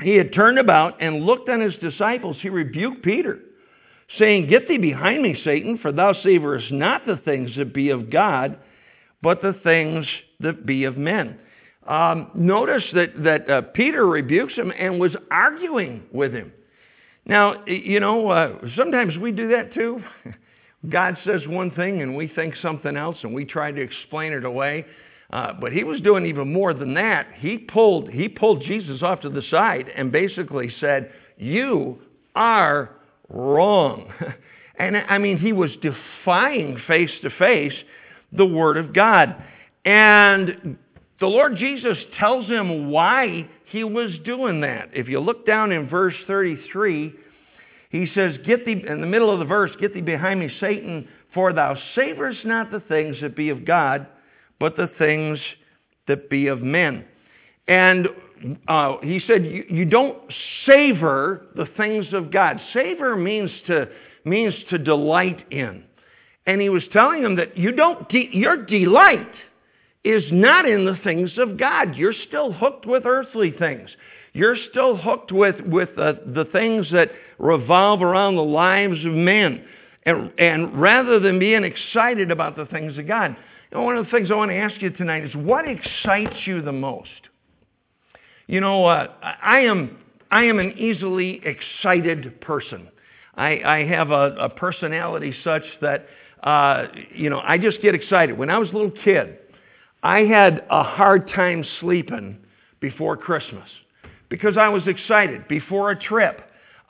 he 0.02 0.16
had 0.16 0.34
turned 0.34 0.60
about 0.60 1.02
and 1.02 1.24
looked 1.26 1.50
on 1.50 1.62
his 1.62 1.76
disciples, 1.76 2.38
he 2.42 2.50
rebuked 2.50 3.04
Peter, 3.04 3.40
saying, 4.20 4.48
Get 4.50 4.68
thee 4.68 4.78
behind 4.78 5.24
me, 5.24 5.40
Satan, 5.44 5.80
for 5.80 5.92
thou 5.92 6.14
savorest 6.14 6.72
not 6.72 7.06
the 7.06 7.18
things 7.18 7.52
that 7.58 7.74
be 7.74 7.90
of 7.90 8.10
God, 8.10 8.58
but 9.22 9.42
the 9.42 9.54
things 9.64 10.06
that 10.40 10.66
be 10.66 10.84
of 10.84 10.98
men. 10.98 11.40
Um, 11.88 12.32
notice 12.34 12.84
that, 12.94 13.24
that 13.24 13.50
uh, 13.50 13.62
Peter 13.74 14.06
rebukes 14.06 14.56
him 14.56 14.72
and 14.78 15.00
was 15.00 15.16
arguing 15.30 16.04
with 16.12 16.34
him. 16.34 16.52
Now, 17.26 17.66
you 17.66 18.00
know, 18.00 18.30
uh, 18.30 18.58
sometimes 18.76 19.18
we 19.18 19.32
do 19.32 19.50
that 19.50 19.74
too. 19.74 20.02
God 20.90 21.18
says 21.26 21.42
one 21.48 21.72
thing 21.72 22.02
and 22.02 22.16
we 22.16 22.28
think 22.28 22.56
something 22.62 22.96
else 22.96 23.18
and 23.24 23.34
we 23.34 23.46
try 23.46 23.72
to 23.72 23.82
explain 23.82 24.34
it 24.34 24.46
away. 24.46 24.86
Uh, 25.32 25.54
but 25.60 25.72
he 25.74 25.84
was 25.84 26.02
doing 26.02 26.26
even 26.26 26.54
more 26.54 26.74
than 26.74 26.94
that. 26.94 27.28
He 27.38 27.58
pulled, 27.58 28.10
he 28.10 28.30
pulled 28.30 28.64
Jesus 28.64 29.02
off 29.02 29.22
to 29.22 29.30
the 29.30 29.42
side 29.50 29.88
and 29.96 30.12
basically 30.12 30.72
said, 30.80 31.12
You 31.38 32.00
are 32.36 32.92
wrong. 33.30 34.12
and 34.80 34.96
I 34.96 35.18
mean, 35.18 35.40
he 35.40 35.52
was 35.52 35.72
defying 35.82 36.80
face 36.88 37.12
to 37.24 37.32
face 37.32 37.74
the 38.32 38.46
Word 38.46 38.78
of 38.78 38.94
God. 38.94 39.44
And 39.86 40.78
the 41.20 41.28
Lord 41.28 41.58
Jesus 41.58 41.98
tells 42.20 42.48
him 42.48 42.90
why 42.90 43.48
he 43.66 43.84
was 43.84 44.12
doing 44.26 44.62
that. 44.62 44.90
If 44.94 45.08
you 45.08 45.20
look 45.20 45.46
down 45.46 45.72
in 45.72 45.88
verse 45.88 46.16
33, 46.28 47.14
He 47.90 48.08
says, 48.14 48.36
Get 48.46 48.66
thee, 48.66 48.84
in 48.88 49.00
the 49.00 49.08
middle 49.08 49.32
of 49.32 49.40
the 49.40 49.46
verse, 49.46 49.72
Get 49.80 49.94
thee 49.94 50.02
behind 50.02 50.40
me, 50.40 50.50
Satan, 50.60 51.08
for 51.34 51.54
thou 51.54 51.78
savorest 51.96 52.46
not 52.46 52.72
the 52.72 52.80
things 52.82 53.18
that 53.22 53.36
be 53.36 53.50
of 53.50 53.66
God, 53.66 54.08
but 54.60 54.76
the 54.76 54.90
things 54.98 55.40
that 56.08 56.30
be 56.30 56.48
of 56.48 56.62
men. 56.62 57.06
And 57.68 58.08
uh, 58.68 58.98
he 59.02 59.20
said, 59.26 59.46
you, 59.46 59.66
you 59.70 59.86
don't 59.86 60.18
savor 60.66 61.48
the 61.56 61.68
things 61.78 62.06
of 62.14 62.32
God. 62.32 62.60
Savor 62.74 63.16
means 63.16 63.50
to, 63.68 63.88
means 64.24 64.54
to 64.70 64.78
delight 64.78 65.46
in. 65.52 65.84
And 66.46 66.62
he 66.62 66.70
was 66.70 66.84
telling 66.92 67.24
them 67.24 67.36
that 67.38 67.58
you 67.58 67.72
don't 67.72 68.08
de- 68.10 68.30
your 68.34 68.66
delight 68.66 69.32
is 70.06 70.24
not 70.32 70.70
in 70.70 70.86
the 70.86 70.98
things 71.04 71.32
of 71.38 71.58
God. 71.58 71.96
You're 71.96 72.14
still 72.28 72.54
hooked 72.54 72.86
with 72.86 73.06
earthly 73.06 73.52
things. 73.52 73.90
You're 74.34 74.58
still 74.70 74.98
hooked 74.98 75.32
with, 75.32 75.60
with 75.62 75.90
uh, 75.98 76.14
the 76.28 76.46
things 76.46 76.88
that 76.92 77.10
revolve 77.40 78.02
around 78.02 78.36
the 78.36 78.44
lives 78.44 79.04
of 79.04 79.14
men. 79.14 79.66
And, 80.06 80.32
and 80.38 80.80
rather 80.80 81.20
than 81.20 81.40
being 81.40 81.64
excited 81.64 82.30
about 82.30 82.56
the 82.56 82.66
things 82.68 82.98
of 82.98 83.08
God, 83.08 83.36
you 83.72 83.78
know, 83.78 83.84
one 83.84 83.98
of 83.98 84.06
the 84.06 84.12
things 84.12 84.30
I 84.30 84.36
want 84.36 84.52
to 84.52 84.58
ask 84.58 84.80
you 84.82 84.92
tonight 84.92 85.24
is 85.24 85.34
what 85.34 85.66
excites 85.68 86.36
you 86.46 86.62
the 86.62 86.72
most? 86.72 87.10
You 88.48 88.62
know, 88.62 88.86
uh, 88.86 89.08
I 89.22 89.62
am 89.62 89.98
I 90.30 90.44
am 90.44 90.60
an 90.60 90.78
easily 90.78 91.42
excited 91.44 92.42
person. 92.42 92.90
I, 93.36 93.62
I 93.64 93.86
have 93.86 94.12
a, 94.12 94.36
a, 94.38 94.50
personality 94.50 95.34
such 95.44 95.64
that 95.82 96.08
uh, 96.44 96.88
you 97.14 97.30
know 97.30 97.42
I 97.44 97.58
just 97.58 97.82
get 97.82 97.96
excited. 97.96 98.38
When 98.38 98.50
I 98.50 98.58
was 98.58 98.70
a 98.70 98.74
little 98.74 98.94
kid, 99.04 99.40
I 100.06 100.26
had 100.26 100.64
a 100.70 100.84
hard 100.84 101.32
time 101.34 101.66
sleeping 101.80 102.38
before 102.80 103.18
Christmas 103.18 103.68
because 104.30 104.56
I 104.56 104.70
was 104.70 104.84
excited. 104.86 105.48
Before 105.48 105.90
a 105.90 106.00
trip, 106.00 106.42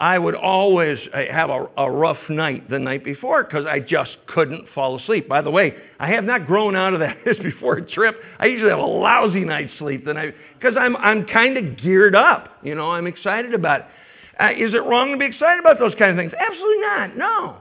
I 0.01 0.19
would 0.19 0.35
always 0.35 0.99
uh, 1.13 1.21
have 1.31 1.49
a, 1.49 1.65
a 1.77 1.89
rough 1.89 2.17
night 2.27 2.69
the 2.69 2.77
night 2.77 3.05
before 3.05 3.45
because 3.45 3.65
I 3.65 3.79
just 3.79 4.17
couldn't 4.27 4.67
fall 4.75 4.99
asleep. 4.99 5.29
By 5.29 5.41
the 5.41 5.49
way, 5.49 5.75
I 5.97 6.09
have 6.09 6.25
not 6.25 6.45
grown 6.45 6.75
out 6.75 6.93
of 6.93 6.99
that 6.99 7.15
before 7.41 7.75
a 7.75 7.89
trip. 7.89 8.17
I 8.37 8.47
usually 8.47 8.69
have 8.69 8.79
a 8.79 8.85
lousy 8.85 9.45
night's 9.45 9.71
sleep 9.79 10.03
the 10.03 10.13
night 10.13 10.35
because 10.59 10.75
I'm 10.77 10.97
I'm 10.97 11.25
kind 11.25 11.55
of 11.55 11.77
geared 11.77 12.15
up. 12.15 12.57
You 12.63 12.75
know, 12.75 12.91
I'm 12.91 13.07
excited 13.07 13.53
about 13.53 13.79
it. 13.79 13.85
Uh, 14.41 14.49
is 14.57 14.73
it 14.73 14.83
wrong 14.83 15.13
to 15.13 15.17
be 15.17 15.23
excited 15.23 15.61
about 15.61 15.79
those 15.79 15.95
kind 15.97 16.11
of 16.11 16.17
things? 16.17 16.33
Absolutely 16.37 16.81
not. 16.81 17.15
No. 17.15 17.57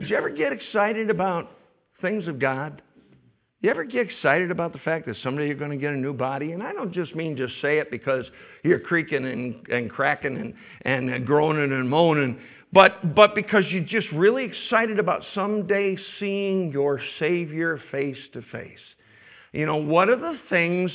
Did 0.00 0.08
you 0.08 0.16
ever 0.16 0.30
get 0.30 0.50
excited 0.50 1.10
about 1.10 1.50
things 2.00 2.26
of 2.26 2.38
God? 2.38 2.80
You 3.64 3.70
ever 3.70 3.84
get 3.84 4.10
excited 4.10 4.50
about 4.50 4.74
the 4.74 4.78
fact 4.80 5.06
that 5.06 5.16
someday 5.22 5.46
you're 5.46 5.56
going 5.56 5.70
to 5.70 5.78
get 5.78 5.94
a 5.94 5.96
new 5.96 6.12
body? 6.12 6.52
And 6.52 6.62
I 6.62 6.74
don't 6.74 6.92
just 6.92 7.14
mean 7.14 7.34
just 7.34 7.54
say 7.62 7.78
it 7.78 7.90
because 7.90 8.26
you're 8.62 8.78
creaking 8.78 9.24
and, 9.24 9.66
and 9.68 9.90
cracking 9.90 10.36
and, 10.36 10.52
and 10.82 11.14
uh, 11.14 11.18
groaning 11.20 11.72
and 11.72 11.88
moaning, 11.88 12.38
but, 12.74 13.14
but 13.14 13.34
because 13.34 13.64
you're 13.70 13.82
just 13.82 14.06
really 14.12 14.44
excited 14.44 14.98
about 14.98 15.22
someday 15.34 15.96
seeing 16.20 16.72
your 16.72 17.00
Savior 17.18 17.80
face 17.90 18.18
to 18.34 18.42
face. 18.52 18.76
You 19.52 19.64
know, 19.64 19.76
what 19.76 20.10
are 20.10 20.16
the 20.16 20.38
things 20.50 20.90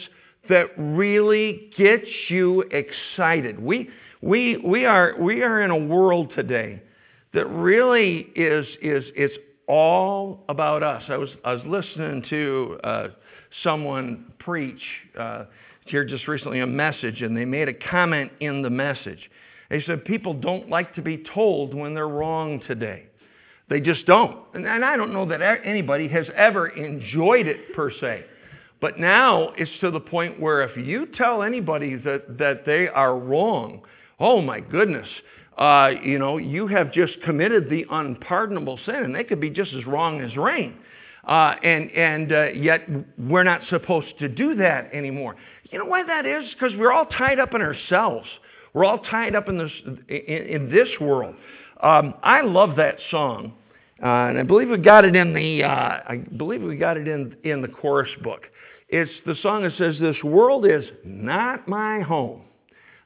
that 0.48 0.68
really 0.78 1.72
get 1.76 2.04
you 2.28 2.66
excited? 2.70 3.60
We, 3.60 3.90
we, 4.22 4.58
we, 4.58 4.86
are, 4.86 5.16
we 5.20 5.42
are 5.42 5.64
in 5.64 5.72
a 5.72 5.76
world 5.76 6.34
today 6.36 6.84
that 7.34 7.48
really 7.48 8.28
is, 8.36 8.68
is 8.80 9.06
it's 9.16 9.34
all 9.70 10.44
about 10.50 10.82
us. 10.82 11.04
I 11.08 11.16
was, 11.16 11.30
I 11.46 11.54
was 11.54 11.62
listening 11.66 12.26
to 12.30 12.80
uh, 12.84 13.08
someone 13.64 14.34
preach 14.40 14.82
uh, 15.18 15.46
here 15.86 16.04
just 16.04 16.28
recently 16.28 16.60
a 16.60 16.68
message, 16.68 17.22
and 17.22 17.38
they 17.38 17.46
made 17.46 17.70
a 17.70 17.74
comment 17.74 18.32
in 18.40 18.64
the 18.64 18.70
message. 18.70 19.30
They 19.70 19.82
said 19.84 20.04
people 20.04 20.34
don't 20.34 20.70
like 20.70 20.96
to 20.96 21.04
be 21.04 21.24
told 21.34 21.76
when 21.76 21.94
they're 21.94 22.08
wrong 22.08 22.62
today. 22.68 23.04
They 23.70 23.80
just 23.80 24.08
don't. 24.08 24.44
And, 24.56 24.66
and 24.66 24.84
I 24.84 24.98
don't 24.98 25.14
know 25.14 25.28
that 25.28 25.42
anybody 25.64 26.08
has 26.08 26.26
ever 26.36 26.70
enjoyed 26.70 27.46
it 27.46 27.76
per 27.76 27.92
se. 27.92 28.26
But 28.82 29.00
now 29.00 29.54
it's 29.58 29.70
to 29.82 29.92
the 29.92 30.00
point 30.00 30.40
where 30.40 30.64
if 30.64 30.76
you 30.76 31.06
tell 31.16 31.44
anybody 31.44 31.96
that, 31.98 32.40
that 32.40 32.66
they 32.66 32.88
are 32.88 33.16
wrong, 33.16 33.82
oh 34.20 34.42
my 34.42 34.62
goodness, 34.62 35.08
uh, 35.60 35.92
you 36.01 36.18
know, 36.18 36.38
you 36.38 36.68
have 36.68 36.92
just 36.94 37.22
committed 37.22 37.70
the 37.70 37.86
unpardonable 37.92 38.80
sin, 38.86 38.96
and 38.96 39.13
they 39.13 39.25
could 39.25 39.42
be 39.42 39.50
just 39.50 39.74
as 39.74 39.86
wrong 39.86 40.22
as 40.22 40.36
rain. 40.38 40.78
Uh, 41.28 41.54
and 41.62 41.92
and 41.92 42.32
uh, 42.32 42.46
yet 42.51 42.88
we're 43.18 43.44
not 43.44 43.62
supposed 43.70 44.18
to 44.20 44.30
do 44.30 44.56
that 44.56 44.89
anymore. 44.94 45.36
You 45.70 45.80
know 45.80 45.86
why 45.86 46.04
that 46.04 46.25
is? 46.25 46.46
Because 46.54 46.75
we're 46.78 46.94
all 46.94 47.06
tied 47.06 47.39
up 47.39 47.54
in 47.54 47.62
ourselves. 47.62 48.25
We're 48.74 48.86
all 48.86 49.00
tied 49.00 49.36
up 49.36 49.50
in 49.50 49.58
this 49.58 49.72
in, 50.08 50.16
in 50.18 50.72
this 50.72 50.88
world. 51.01 51.36
Um, 51.84 52.13
I 52.24 52.42
love 52.42 52.78
that 52.78 52.96
song, 53.12 53.54
uh, 54.01 54.08
and 54.08 54.39
I 54.39 54.44
believe 54.44 54.70
we 54.70 54.78
got 54.78 55.04
it 55.04 55.16
in 55.16 55.34
the 55.34 55.63
uh, 55.66 55.70
I 55.70 56.24
believe 56.38 56.62
we 56.62 56.78
got 56.78 56.96
it 56.96 57.08
in 57.10 57.36
in 57.44 57.62
the 57.62 57.68
chorus 57.68 58.10
book. 58.24 58.44
It's 58.88 59.12
the 59.25 59.36
song 59.42 59.63
that 59.63 59.74
says, 59.78 59.98
"This 60.00 60.24
world 60.24 60.66
is 60.66 60.86
not 61.04 61.68
my 61.68 62.00
home. 62.00 62.44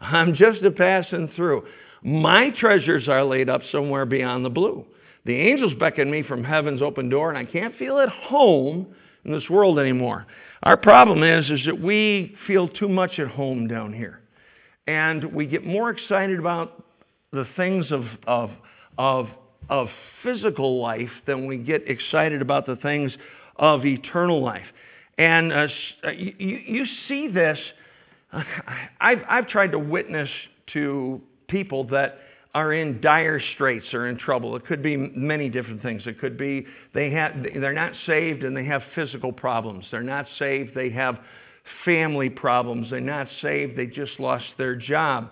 I'm 0.01 0.35
just 0.35 0.61
a 0.61 0.69
passing 0.69 1.31
through." 1.35 1.65
My 2.03 2.49
treasures 2.51 3.07
are 3.07 3.23
laid 3.23 3.49
up 3.49 3.61
somewhere 3.71 4.05
beyond 4.05 4.43
the 4.43 4.49
blue. 4.49 4.85
The 5.25 5.35
angels 5.35 5.73
beckon 5.79 6.11
me 6.11 6.21
from 6.21 6.43
heaven's 6.43 6.81
open 6.81 7.07
door, 7.07 7.29
and 7.29 7.37
I 7.37 7.45
can't 7.45 7.75
feel 7.77 7.99
at 7.99 8.09
home 8.09 8.87
in 9.23 9.31
this 9.31 9.49
world 9.49 9.79
anymore. 9.79 10.25
Our 10.63 10.75
problem 10.75 11.23
is, 11.23 11.49
is 11.49 11.65
that 11.65 11.81
we 11.81 12.35
feel 12.45 12.67
too 12.67 12.89
much 12.89 13.19
at 13.19 13.27
home 13.27 13.67
down 13.67 13.93
here. 13.93 14.19
And 14.85 15.33
we 15.33 15.45
get 15.45 15.65
more 15.65 15.89
excited 15.89 16.39
about 16.39 16.83
the 17.31 17.47
things 17.55 17.85
of, 17.89 18.03
of, 18.27 18.51
of, 18.97 19.27
of 19.69 19.87
physical 20.23 20.81
life 20.81 21.09
than 21.25 21.47
we 21.47 21.57
get 21.57 21.89
excited 21.89 22.41
about 22.41 22.65
the 22.65 22.75
things 22.77 23.13
of 23.55 23.85
eternal 23.85 24.41
life. 24.41 24.65
And 25.17 25.53
uh, 25.53 25.67
uh 26.05 26.11
you, 26.11 26.33
you 26.37 26.85
see 27.07 27.29
this. 27.29 27.57
I've, 28.99 29.19
I've 29.29 29.47
tried 29.47 29.71
to 29.71 29.79
witness 29.79 30.29
to 30.73 31.21
people 31.53 31.83
that 31.83 32.17
are 32.55 32.73
in 32.73 32.99
dire 32.99 33.39
straits 33.53 33.93
or 33.93 34.07
in 34.07 34.17
trouble. 34.17 34.55
It 34.55 34.65
could 34.65 34.81
be 34.81 34.97
many 34.97 35.49
different 35.49 35.83
things. 35.83 36.01
It 36.05 36.19
could 36.19 36.35
be 36.35 36.65
they 36.93 37.11
have, 37.11 37.33
they're 37.55 37.73
not 37.73 37.93
saved 38.07 38.43
and 38.43 38.57
they 38.57 38.65
have 38.65 38.81
physical 38.95 39.31
problems. 39.31 39.85
They're 39.91 40.01
not 40.01 40.25
saved, 40.39 40.71
they 40.75 40.89
have 40.89 41.19
family 41.85 42.29
problems. 42.29 42.89
They're 42.89 42.99
not 42.99 43.27
saved, 43.41 43.77
they 43.77 43.85
just 43.85 44.19
lost 44.19 44.45
their 44.57 44.75
job. 44.75 45.29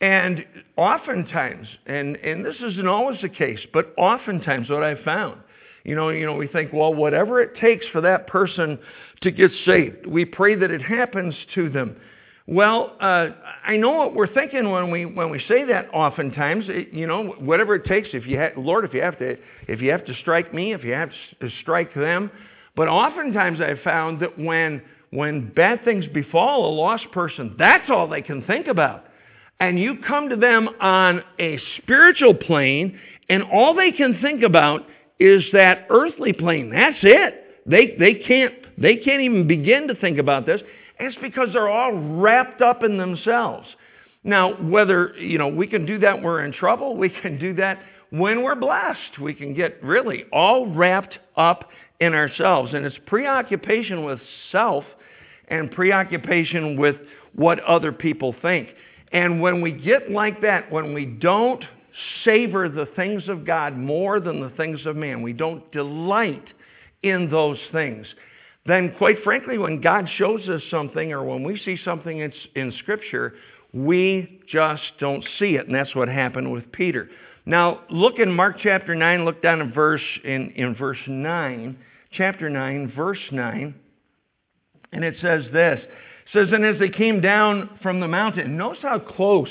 And 0.00 0.44
oftentimes, 0.76 1.66
and, 1.86 2.16
and 2.16 2.44
this 2.44 2.56
isn't 2.56 2.88
always 2.88 3.20
the 3.20 3.28
case, 3.28 3.60
but 3.72 3.92
oftentimes 3.98 4.70
what 4.70 4.82
I've 4.82 5.04
found, 5.04 5.40
you 5.84 5.94
know, 5.94 6.08
you 6.08 6.24
know, 6.24 6.34
we 6.34 6.46
think, 6.46 6.72
well, 6.72 6.94
whatever 6.94 7.40
it 7.42 7.56
takes 7.56 7.86
for 7.92 8.00
that 8.00 8.26
person 8.26 8.78
to 9.22 9.30
get 9.30 9.50
saved, 9.66 10.06
we 10.06 10.24
pray 10.24 10.54
that 10.54 10.70
it 10.70 10.82
happens 10.82 11.34
to 11.54 11.68
them. 11.68 11.96
Well, 12.50 12.96
uh, 13.00 13.28
I 13.64 13.76
know 13.76 13.92
what 13.92 14.16
we're 14.16 14.34
thinking 14.34 14.70
when 14.70 14.90
we 14.90 15.06
when 15.06 15.30
we 15.30 15.38
say 15.46 15.64
that. 15.66 15.86
Oftentimes, 15.94 16.64
it, 16.66 16.92
you 16.92 17.06
know, 17.06 17.36
whatever 17.38 17.76
it 17.76 17.84
takes. 17.84 18.08
If 18.12 18.26
you, 18.26 18.40
ha- 18.40 18.60
Lord, 18.60 18.84
if 18.84 18.92
you 18.92 19.00
have 19.02 19.16
to, 19.20 19.36
if 19.68 19.80
you 19.80 19.92
have 19.92 20.04
to 20.06 20.14
strike 20.14 20.52
me, 20.52 20.72
if 20.72 20.82
you 20.82 20.92
have 20.92 21.10
to 21.40 21.48
strike 21.62 21.94
them. 21.94 22.28
But 22.74 22.88
oftentimes, 22.88 23.60
I've 23.60 23.78
found 23.84 24.18
that 24.22 24.36
when 24.36 24.82
when 25.10 25.52
bad 25.52 25.84
things 25.84 26.06
befall 26.12 26.68
a 26.68 26.72
lost 26.74 27.04
person, 27.12 27.54
that's 27.56 27.88
all 27.88 28.08
they 28.08 28.20
can 28.20 28.42
think 28.42 28.66
about. 28.66 29.04
And 29.60 29.78
you 29.78 29.98
come 30.04 30.28
to 30.28 30.36
them 30.36 30.70
on 30.80 31.22
a 31.38 31.60
spiritual 31.80 32.34
plane, 32.34 32.98
and 33.28 33.44
all 33.44 33.74
they 33.74 33.92
can 33.92 34.20
think 34.20 34.42
about 34.42 34.88
is 35.20 35.44
that 35.52 35.86
earthly 35.88 36.32
plane. 36.32 36.70
That's 36.70 36.98
it. 37.02 37.62
They 37.64 37.94
they 37.96 38.14
can't 38.14 38.54
they 38.76 38.96
can't 38.96 39.22
even 39.22 39.46
begin 39.46 39.86
to 39.86 39.94
think 39.94 40.18
about 40.18 40.46
this. 40.46 40.60
It's 41.00 41.16
because 41.20 41.48
they're 41.52 41.68
all 41.68 41.92
wrapped 41.92 42.60
up 42.60 42.84
in 42.84 42.98
themselves. 42.98 43.66
Now, 44.22 44.54
whether, 44.62 45.14
you 45.16 45.38
know, 45.38 45.48
we 45.48 45.66
can 45.66 45.86
do 45.86 45.98
that 46.00 46.16
when 46.16 46.24
we're 46.24 46.44
in 46.44 46.52
trouble, 46.52 46.96
we 46.96 47.08
can 47.08 47.38
do 47.38 47.54
that 47.54 47.80
when 48.10 48.42
we're 48.42 48.54
blessed. 48.54 49.18
We 49.20 49.34
can 49.34 49.54
get 49.54 49.82
really 49.82 50.24
all 50.32 50.66
wrapped 50.66 51.18
up 51.36 51.70
in 52.00 52.14
ourselves. 52.14 52.74
And 52.74 52.84
it's 52.84 52.96
preoccupation 53.06 54.04
with 54.04 54.20
self 54.52 54.84
and 55.48 55.70
preoccupation 55.70 56.78
with 56.78 56.96
what 57.34 57.60
other 57.60 57.92
people 57.92 58.34
think. 58.42 58.68
And 59.12 59.40
when 59.40 59.60
we 59.60 59.72
get 59.72 60.10
like 60.10 60.42
that, 60.42 60.70
when 60.70 60.94
we 60.94 61.06
don't 61.06 61.64
savor 62.24 62.68
the 62.68 62.86
things 62.96 63.28
of 63.28 63.44
God 63.44 63.76
more 63.76 64.20
than 64.20 64.40
the 64.40 64.50
things 64.50 64.86
of 64.86 64.96
man, 64.96 65.22
we 65.22 65.32
don't 65.32 65.70
delight 65.72 66.44
in 67.02 67.30
those 67.30 67.58
things, 67.72 68.06
then 68.66 68.94
quite 68.98 69.22
frankly, 69.24 69.58
when 69.58 69.80
God 69.80 70.08
shows 70.16 70.48
us 70.48 70.62
something 70.70 71.12
or 71.12 71.24
when 71.24 71.42
we 71.42 71.58
see 71.58 71.78
something 71.84 72.18
in, 72.18 72.32
in 72.54 72.72
Scripture, 72.78 73.34
we 73.72 74.40
just 74.48 74.82
don't 74.98 75.24
see 75.38 75.56
it. 75.56 75.66
And 75.66 75.74
that's 75.74 75.94
what 75.94 76.08
happened 76.08 76.52
with 76.52 76.70
Peter. 76.72 77.08
Now, 77.46 77.80
look 77.88 78.18
in 78.18 78.30
Mark 78.30 78.56
chapter 78.62 78.94
9, 78.94 79.24
look 79.24 79.42
down 79.42 79.60
in 79.60 79.72
verse, 79.72 80.02
in, 80.24 80.50
in 80.56 80.74
verse 80.74 80.98
9, 81.06 81.76
chapter 82.12 82.50
9, 82.50 82.92
verse 82.94 83.18
9, 83.32 83.74
and 84.92 85.04
it 85.04 85.14
says 85.20 85.44
this. 85.52 85.80
It 85.80 86.32
says, 86.32 86.48
and 86.52 86.64
as 86.64 86.78
they 86.78 86.90
came 86.90 87.20
down 87.20 87.78
from 87.82 88.00
the 88.00 88.08
mountain, 88.08 88.56
notice 88.56 88.82
how 88.82 88.98
close 88.98 89.48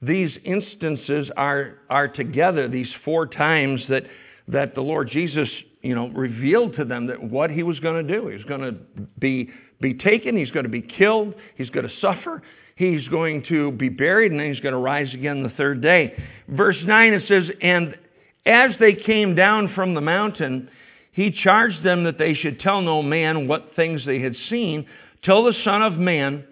these 0.00 0.30
instances 0.44 1.30
are, 1.36 1.74
are 1.90 2.08
together, 2.08 2.68
these 2.68 2.90
four 3.04 3.26
times 3.26 3.82
that, 3.88 4.04
that 4.48 4.74
the 4.74 4.80
Lord 4.80 5.10
Jesus, 5.10 5.48
you 5.82 5.94
know, 5.94 6.08
revealed 6.08 6.76
to 6.76 6.84
them 6.84 7.06
that 7.06 7.22
what 7.22 7.50
he 7.50 7.62
was 7.62 7.78
going 7.80 8.06
to 8.06 8.12
do. 8.14 8.28
He 8.28 8.36
was 8.36 8.44
going 8.44 8.60
to 8.60 8.74
be, 9.18 9.50
be 9.80 9.94
taken, 9.94 10.36
he's 10.36 10.50
going 10.50 10.64
to 10.64 10.70
be 10.70 10.82
killed, 10.82 11.34
he's 11.56 11.70
going 11.70 11.86
to 11.86 11.94
suffer, 12.00 12.42
he's 12.76 13.06
going 13.08 13.44
to 13.48 13.72
be 13.72 13.88
buried, 13.88 14.32
and 14.32 14.40
then 14.40 14.52
he's 14.52 14.60
going 14.60 14.72
to 14.72 14.80
rise 14.80 15.12
again 15.14 15.42
the 15.42 15.50
third 15.50 15.80
day. 15.80 16.20
Verse 16.48 16.78
9 16.84 17.12
it 17.12 17.22
says, 17.28 17.44
And 17.62 17.96
as 18.44 18.72
they 18.80 18.94
came 18.94 19.34
down 19.34 19.72
from 19.74 19.94
the 19.94 20.00
mountain, 20.00 20.70
he 21.12 21.30
charged 21.30 21.82
them 21.82 22.04
that 22.04 22.18
they 22.18 22.34
should 22.34 22.60
tell 22.60 22.80
no 22.80 23.02
man 23.02 23.48
what 23.48 23.72
things 23.76 24.04
they 24.04 24.20
had 24.20 24.36
seen 24.48 24.86
till 25.24 25.44
the 25.44 25.54
Son 25.64 25.82
of 25.82 25.94
Man 25.94 26.44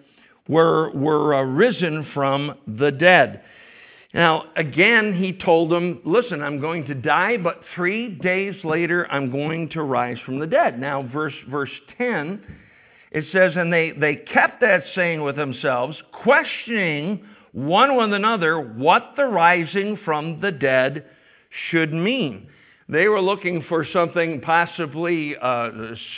were, 0.47 0.91
were 0.91 1.35
uh, 1.35 1.41
risen 1.43 2.07
from 2.13 2.55
the 2.67 2.91
dead. 2.91 3.41
Now, 4.17 4.45
again, 4.55 5.13
he 5.13 5.31
told 5.31 5.69
them, 5.69 6.01
listen, 6.03 6.41
I'm 6.41 6.59
going 6.59 6.85
to 6.87 6.95
die, 6.95 7.37
but 7.37 7.61
three 7.75 8.09
days 8.09 8.55
later, 8.63 9.07
I'm 9.11 9.29
going 9.31 9.69
to 9.69 9.83
rise 9.83 10.17
from 10.25 10.39
the 10.39 10.47
dead. 10.47 10.79
Now, 10.79 11.03
verse, 11.13 11.35
verse 11.47 11.69
10, 11.99 12.41
it 13.11 13.25
says, 13.31 13.53
and 13.55 13.71
they, 13.71 13.91
they 13.91 14.15
kept 14.15 14.59
that 14.61 14.81
saying 14.95 15.21
with 15.21 15.35
themselves, 15.35 15.95
questioning 16.23 17.27
one 17.51 17.95
with 17.95 18.11
another 18.11 18.59
what 18.59 19.13
the 19.15 19.25
rising 19.25 19.99
from 20.03 20.41
the 20.41 20.51
dead 20.51 21.05
should 21.69 21.93
mean. 21.93 22.49
They 22.89 23.07
were 23.09 23.21
looking 23.21 23.65
for 23.69 23.85
something 23.93 24.41
possibly 24.41 25.35
uh, 25.39 25.69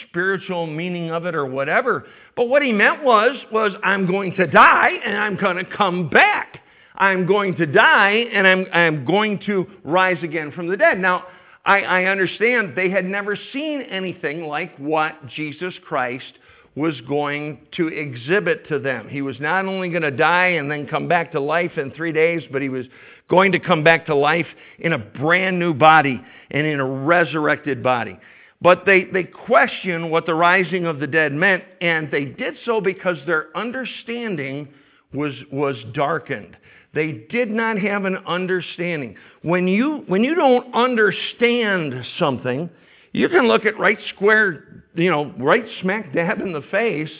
spiritual 0.07 0.67
meaning 0.67 1.11
of 1.11 1.25
it 1.25 1.35
or 1.35 1.45
whatever. 1.45 2.07
But 2.37 2.47
what 2.47 2.61
he 2.61 2.71
meant 2.71 3.03
was, 3.03 3.35
was 3.51 3.73
I'm 3.83 4.07
going 4.07 4.35
to 4.37 4.47
die 4.47 4.91
and 5.05 5.17
I'm 5.17 5.35
going 5.35 5.57
to 5.57 5.65
come 5.65 6.09
back. 6.09 6.61
I'm 6.99 7.25
going 7.25 7.55
to 7.55 7.65
die 7.65 8.25
and 8.33 8.45
I'm, 8.45 8.65
I'm 8.73 9.05
going 9.05 9.39
to 9.45 9.65
rise 9.83 10.21
again 10.21 10.51
from 10.51 10.67
the 10.67 10.77
dead. 10.77 10.99
Now, 10.99 11.23
I, 11.65 11.81
I 11.81 12.03
understand 12.05 12.75
they 12.75 12.89
had 12.89 13.05
never 13.05 13.37
seen 13.53 13.81
anything 13.81 14.43
like 14.45 14.77
what 14.77 15.27
Jesus 15.27 15.73
Christ 15.85 16.33
was 16.75 16.99
going 17.01 17.59
to 17.75 17.87
exhibit 17.87 18.67
to 18.69 18.79
them. 18.79 19.09
He 19.09 19.21
was 19.21 19.39
not 19.39 19.65
only 19.65 19.89
going 19.89 20.03
to 20.03 20.11
die 20.11 20.47
and 20.47 20.69
then 20.69 20.87
come 20.87 21.07
back 21.07 21.31
to 21.33 21.39
life 21.39 21.77
in 21.77 21.91
three 21.91 22.11
days, 22.11 22.43
but 22.51 22.61
he 22.61 22.69
was 22.69 22.85
going 23.29 23.51
to 23.51 23.59
come 23.59 23.83
back 23.83 24.05
to 24.07 24.15
life 24.15 24.47
in 24.79 24.93
a 24.93 24.97
brand 24.97 25.59
new 25.59 25.73
body 25.73 26.21
and 26.51 26.65
in 26.65 26.79
a 26.79 26.85
resurrected 26.85 27.83
body. 27.83 28.17
But 28.61 28.85
they, 28.85 29.05
they 29.05 29.23
questioned 29.23 30.11
what 30.11 30.25
the 30.25 30.35
rising 30.35 30.85
of 30.85 30.99
the 30.99 31.07
dead 31.07 31.33
meant, 31.33 31.63
and 31.81 32.11
they 32.11 32.25
did 32.25 32.55
so 32.65 32.81
because 32.81 33.17
their 33.25 33.55
understanding 33.55 34.67
was, 35.13 35.33
was 35.51 35.75
darkened. 35.93 36.57
They 36.93 37.25
did 37.29 37.51
not 37.51 37.77
have 37.79 38.05
an 38.05 38.17
understanding. 38.25 39.15
When 39.43 39.67
you, 39.67 40.03
when 40.07 40.23
you 40.23 40.35
don't 40.35 40.73
understand 40.73 41.93
something, 42.17 42.69
you 43.13 43.29
can 43.29 43.47
look 43.47 43.65
at 43.65 43.77
right 43.79 43.99
square, 44.15 44.83
you 44.95 45.09
know, 45.09 45.33
right 45.37 45.65
smack 45.81 46.13
dab 46.13 46.41
in 46.41 46.51
the 46.51 46.63
face 46.71 47.11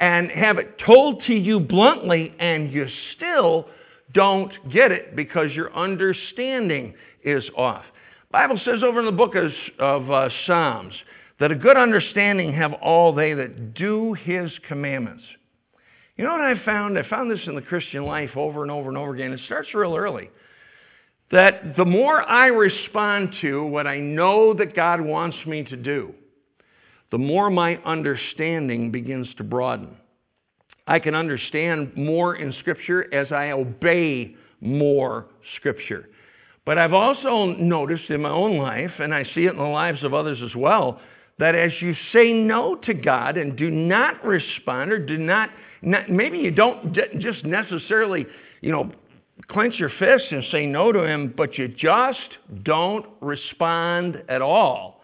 and 0.00 0.30
have 0.30 0.58
it 0.58 0.78
told 0.84 1.22
to 1.24 1.34
you 1.34 1.60
bluntly, 1.60 2.34
and 2.38 2.72
you 2.72 2.86
still 3.16 3.66
don't 4.12 4.52
get 4.72 4.92
it 4.92 5.16
because 5.16 5.52
your 5.52 5.74
understanding 5.74 6.94
is 7.22 7.44
off. 7.56 7.84
Bible 8.30 8.60
says 8.64 8.82
over 8.82 9.00
in 9.00 9.06
the 9.06 9.12
book 9.12 9.34
of, 9.34 9.52
of 9.78 10.10
uh, 10.10 10.28
Psalms 10.46 10.94
that 11.40 11.52
a 11.52 11.54
good 11.54 11.76
understanding 11.76 12.52
have 12.52 12.72
all 12.74 13.14
they 13.14 13.32
that 13.34 13.74
do 13.74 14.14
his 14.14 14.50
commandments. 14.68 15.22
You 16.16 16.24
know 16.24 16.32
what 16.32 16.42
I 16.42 16.64
found? 16.64 16.98
I 16.98 17.08
found 17.08 17.30
this 17.30 17.40
in 17.46 17.54
the 17.54 17.62
Christian 17.62 18.04
life 18.04 18.30
over 18.36 18.62
and 18.62 18.70
over 18.70 18.88
and 18.88 18.96
over 18.96 19.14
again. 19.14 19.32
It 19.32 19.40
starts 19.46 19.74
real 19.74 19.96
early. 19.96 20.30
That 21.32 21.76
the 21.76 21.84
more 21.84 22.22
I 22.22 22.46
respond 22.46 23.34
to 23.40 23.64
what 23.64 23.86
I 23.86 23.98
know 23.98 24.54
that 24.54 24.76
God 24.76 25.00
wants 25.00 25.36
me 25.46 25.64
to 25.64 25.76
do, 25.76 26.14
the 27.10 27.18
more 27.18 27.50
my 27.50 27.76
understanding 27.84 28.90
begins 28.90 29.28
to 29.38 29.44
broaden. 29.44 29.96
I 30.86 30.98
can 30.98 31.14
understand 31.14 31.96
more 31.96 32.36
in 32.36 32.52
Scripture 32.60 33.12
as 33.12 33.32
I 33.32 33.50
obey 33.50 34.36
more 34.60 35.26
Scripture. 35.56 36.08
But 36.64 36.78
I've 36.78 36.92
also 36.92 37.46
noticed 37.46 38.08
in 38.10 38.22
my 38.22 38.30
own 38.30 38.56
life, 38.56 38.92
and 38.98 39.14
I 39.14 39.24
see 39.34 39.46
it 39.46 39.52
in 39.52 39.58
the 39.58 39.64
lives 39.64 40.02
of 40.04 40.14
others 40.14 40.40
as 40.42 40.54
well, 40.54 41.00
that 41.38 41.54
as 41.54 41.72
you 41.80 41.94
say 42.12 42.32
no 42.32 42.76
to 42.76 42.94
God 42.94 43.36
and 43.36 43.56
do 43.56 43.70
not 43.70 44.24
respond 44.24 44.92
or 44.92 45.04
do 45.04 45.18
not, 45.18 45.50
maybe 46.08 46.38
you 46.38 46.50
don't 46.50 46.92
just 47.18 47.44
necessarily, 47.44 48.26
you 48.60 48.72
know, 48.72 48.90
clench 49.48 49.74
your 49.78 49.90
fists 49.98 50.28
and 50.30 50.44
say 50.50 50.66
no 50.66 50.92
to 50.92 51.04
him, 51.04 51.34
but 51.36 51.58
you 51.58 51.68
just 51.68 52.18
don't 52.62 53.06
respond 53.20 54.22
at 54.28 54.42
all, 54.42 55.02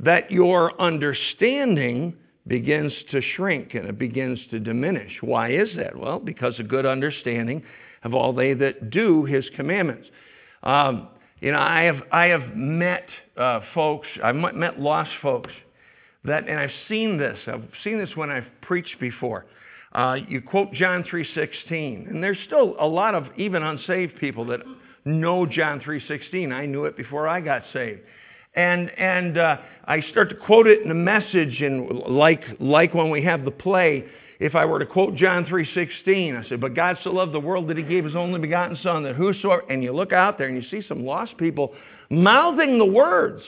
that 0.00 0.30
your 0.30 0.80
understanding 0.80 2.14
begins 2.46 2.92
to 3.10 3.20
shrink 3.36 3.74
and 3.74 3.88
it 3.88 3.98
begins 3.98 4.38
to 4.50 4.60
diminish. 4.60 5.12
Why 5.20 5.50
is 5.50 5.68
that? 5.76 5.96
Well, 5.96 6.18
because 6.18 6.54
a 6.58 6.62
good 6.62 6.86
understanding 6.86 7.62
of 8.02 8.14
all 8.14 8.32
they 8.32 8.52
that 8.54 8.90
do 8.90 9.24
his 9.24 9.44
commandments. 9.56 10.06
Um, 10.62 11.08
you 11.40 11.52
know, 11.52 11.58
I 11.58 11.82
have, 11.82 11.96
I 12.12 12.26
have 12.26 12.54
met 12.54 13.06
uh, 13.36 13.60
folks, 13.74 14.06
I've 14.22 14.36
met 14.36 14.78
lost 14.78 15.10
folks 15.20 15.50
that, 16.24 16.48
and 16.48 16.58
I've 16.58 16.70
seen 16.88 17.18
this, 17.18 17.38
I've 17.46 17.68
seen 17.82 17.98
this 17.98 18.10
when 18.14 18.30
I've 18.30 18.46
preached 18.62 18.98
before. 19.00 19.46
Uh, 19.94 20.16
you 20.28 20.40
quote 20.40 20.72
John 20.72 21.04
3.16, 21.04 22.10
and 22.10 22.22
there's 22.22 22.38
still 22.46 22.74
a 22.80 22.86
lot 22.86 23.14
of 23.14 23.26
even 23.36 23.62
unsaved 23.62 24.18
people 24.18 24.44
that 24.46 24.60
know 25.04 25.46
John 25.46 25.80
3.16. 25.80 26.52
I 26.52 26.66
knew 26.66 26.84
it 26.86 26.96
before 26.96 27.28
I 27.28 27.40
got 27.40 27.62
saved. 27.72 28.00
And, 28.54 28.90
and 28.98 29.38
uh, 29.38 29.58
I 29.86 30.00
start 30.10 30.30
to 30.30 30.34
quote 30.34 30.66
it 30.66 30.82
in 30.82 30.90
a 30.90 30.94
message, 30.94 31.60
and 31.60 31.88
like, 32.08 32.42
like 32.58 32.92
when 32.92 33.10
we 33.10 33.22
have 33.22 33.44
the 33.44 33.50
play, 33.52 34.04
if 34.40 34.56
I 34.56 34.64
were 34.64 34.80
to 34.80 34.86
quote 34.86 35.14
John 35.14 35.44
3.16, 35.44 36.44
I 36.44 36.48
said, 36.48 36.60
but 36.60 36.74
God 36.74 36.98
so 37.04 37.10
loved 37.10 37.32
the 37.32 37.40
world 37.40 37.68
that 37.68 37.76
he 37.76 37.84
gave 37.84 38.04
his 38.04 38.16
only 38.16 38.40
begotten 38.40 38.76
son 38.82 39.04
that 39.04 39.14
whosoever, 39.14 39.62
and 39.70 39.82
you 39.82 39.92
look 39.92 40.12
out 40.12 40.38
there 40.38 40.48
and 40.48 40.60
you 40.60 40.68
see 40.70 40.86
some 40.88 41.04
lost 41.04 41.36
people 41.36 41.72
mouthing 42.10 42.78
the 42.78 42.84
words. 42.84 43.42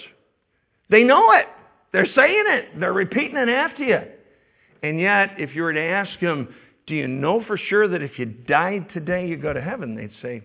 They 0.90 1.02
know 1.02 1.32
it. 1.32 1.46
They're 1.92 2.06
saying 2.14 2.44
it. 2.46 2.78
They're 2.78 2.92
repeating 2.92 3.36
it 3.36 3.48
after 3.48 3.82
you. 3.82 4.00
And 4.86 5.00
yet, 5.00 5.34
if 5.36 5.54
you 5.56 5.62
were 5.62 5.72
to 5.72 5.80
ask 5.80 6.20
them, 6.20 6.54
do 6.86 6.94
you 6.94 7.08
know 7.08 7.42
for 7.44 7.58
sure 7.58 7.88
that 7.88 8.02
if 8.02 8.20
you 8.20 8.26
died 8.26 8.86
today, 8.94 9.26
you 9.26 9.36
go 9.36 9.52
to 9.52 9.60
heaven? 9.60 9.96
They'd 9.96 10.12
say, 10.22 10.42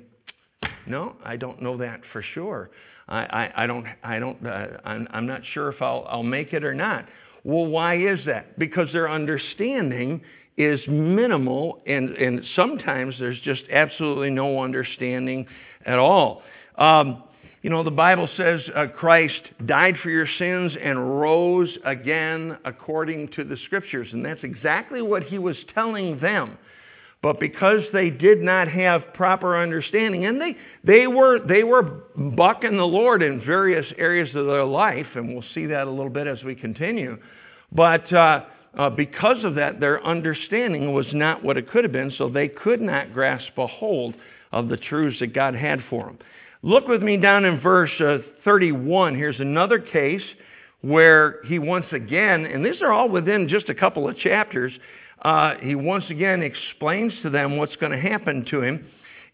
no, 0.88 1.16
I 1.24 1.36
don't 1.38 1.62
know 1.62 1.78
that 1.78 2.02
for 2.12 2.24
sure. 2.34 2.72
I, 3.08 3.20
I, 3.20 3.64
I 3.64 3.68
don't, 3.68 3.86
I 4.04 4.18
don't, 4.18 4.44
uh, 4.46 4.68
I'm, 4.84 5.08
I'm 5.12 5.28
not 5.28 5.42
sure 5.54 5.70
if 5.70 5.80
I'll, 5.80 6.08
I'll 6.10 6.24
make 6.24 6.54
it 6.54 6.64
or 6.64 6.74
not. 6.74 7.06
Well, 7.44 7.68
why 7.68 7.98
is 7.98 8.20
that? 8.26 8.58
Because 8.58 8.88
their 8.92 9.12
understanding 9.12 10.22
is 10.58 10.80
minimal, 10.88 11.84
and, 11.86 12.10
and 12.10 12.44
sometimes 12.56 13.16
there's 13.20 13.40
just 13.42 13.62
absolutely 13.72 14.32
no 14.32 14.64
understanding 14.64 15.46
at 15.86 16.00
all. 16.00 16.42
Um, 16.80 17.24
you 17.62 17.70
know, 17.70 17.84
the 17.84 17.92
Bible 17.92 18.28
says 18.38 18.62
uh, 18.76 18.88
Christ 18.88 19.40
died 19.66 19.96
for 20.02 20.10
your 20.10 20.28
sins 20.40 20.74
and 20.82 21.22
rose 21.22 21.70
again 21.86 22.58
according 22.66 23.30
to 23.30 23.44
the 23.44 23.58
Scriptures. 23.66 24.08
And 24.12 24.26
that's 24.26 24.44
exactly 24.44 25.02
what 25.02 25.24
he 25.24 25.38
was 25.38 25.56
telling 25.74 26.20
them. 26.20 26.58
But 27.22 27.40
because 27.40 27.82
they 27.94 28.10
did 28.10 28.42
not 28.42 28.68
have 28.68 29.14
proper 29.14 29.62
understanding, 29.62 30.26
and 30.26 30.42
they, 30.42 30.58
they, 30.84 31.06
were, 31.06 31.40
they 31.40 31.64
were 31.64 31.84
bucking 32.16 32.78
the 32.78 32.84
Lord 32.84 33.22
in 33.22 33.46
various 33.46 33.86
areas 33.96 34.30
of 34.34 34.48
their 34.48 34.66
life, 34.66 35.06
and 35.14 35.32
we'll 35.32 35.46
see 35.54 35.68
that 35.68 35.86
a 35.86 35.90
little 35.90 36.10
bit 36.10 36.26
as 36.26 36.42
we 36.44 36.56
continue. 36.56 37.20
But 37.72 38.12
uh, 38.12 38.46
uh, 38.76 38.90
because 38.90 39.44
of 39.44 39.54
that, 39.54 39.80
their 39.80 40.04
understanding 40.04 40.94
was 40.94 41.06
not 41.14 41.44
what 41.44 41.58
it 41.58 41.70
could 41.70 41.84
have 41.84 41.94
been, 41.94 42.12
so 42.18 42.28
they 42.28 42.48
could 42.48 42.82
not 42.82 43.14
grasp 43.14 43.56
a 43.58 43.68
hold 43.68 44.16
of 44.52 44.68
the 44.68 44.78
truths 44.78 45.20
that 45.20 45.36
God 45.36 45.54
had 45.54 45.84
for 45.92 46.08
them. 46.08 46.18
Look 46.64 46.88
with 46.88 47.02
me 47.02 47.18
down 47.18 47.46
in 47.46 47.60
verse 47.60 47.92
uh, 48.00 48.20
31. 48.46 49.16
Here's 49.16 49.40
another 49.40 49.80
case 49.80 50.22
where 50.82 51.40
he 51.46 51.58
once 51.58 51.88
again, 51.92 52.46
and 52.46 52.64
these 52.64 52.82
are 52.82 52.92
all 52.92 53.10
within 53.10 53.48
just 53.48 53.70
a 53.70 53.76
couple 53.76 54.08
of 54.08 54.18
chapters, 54.18 54.72
uh, 55.24 55.56
he 55.62 55.74
once 55.74 56.06
again 56.10 56.44
explains 56.44 57.14
to 57.24 57.30
them 57.30 57.58
what's 57.58 57.76
going 57.78 57.92
to 57.92 58.10
happen 58.10 58.46
to 58.50 58.62
him. 58.62 58.86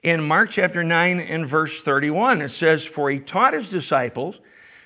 In 0.04 0.24
Mark 0.24 0.52
chapter 0.54 0.84
9 0.84 1.20
and 1.20 1.50
verse 1.50 1.72
31, 1.84 2.42
it 2.42 2.52
says, 2.60 2.82
For 2.96 3.10
he 3.10 3.20
taught 3.20 3.54
his 3.54 3.68
disciples 3.70 4.36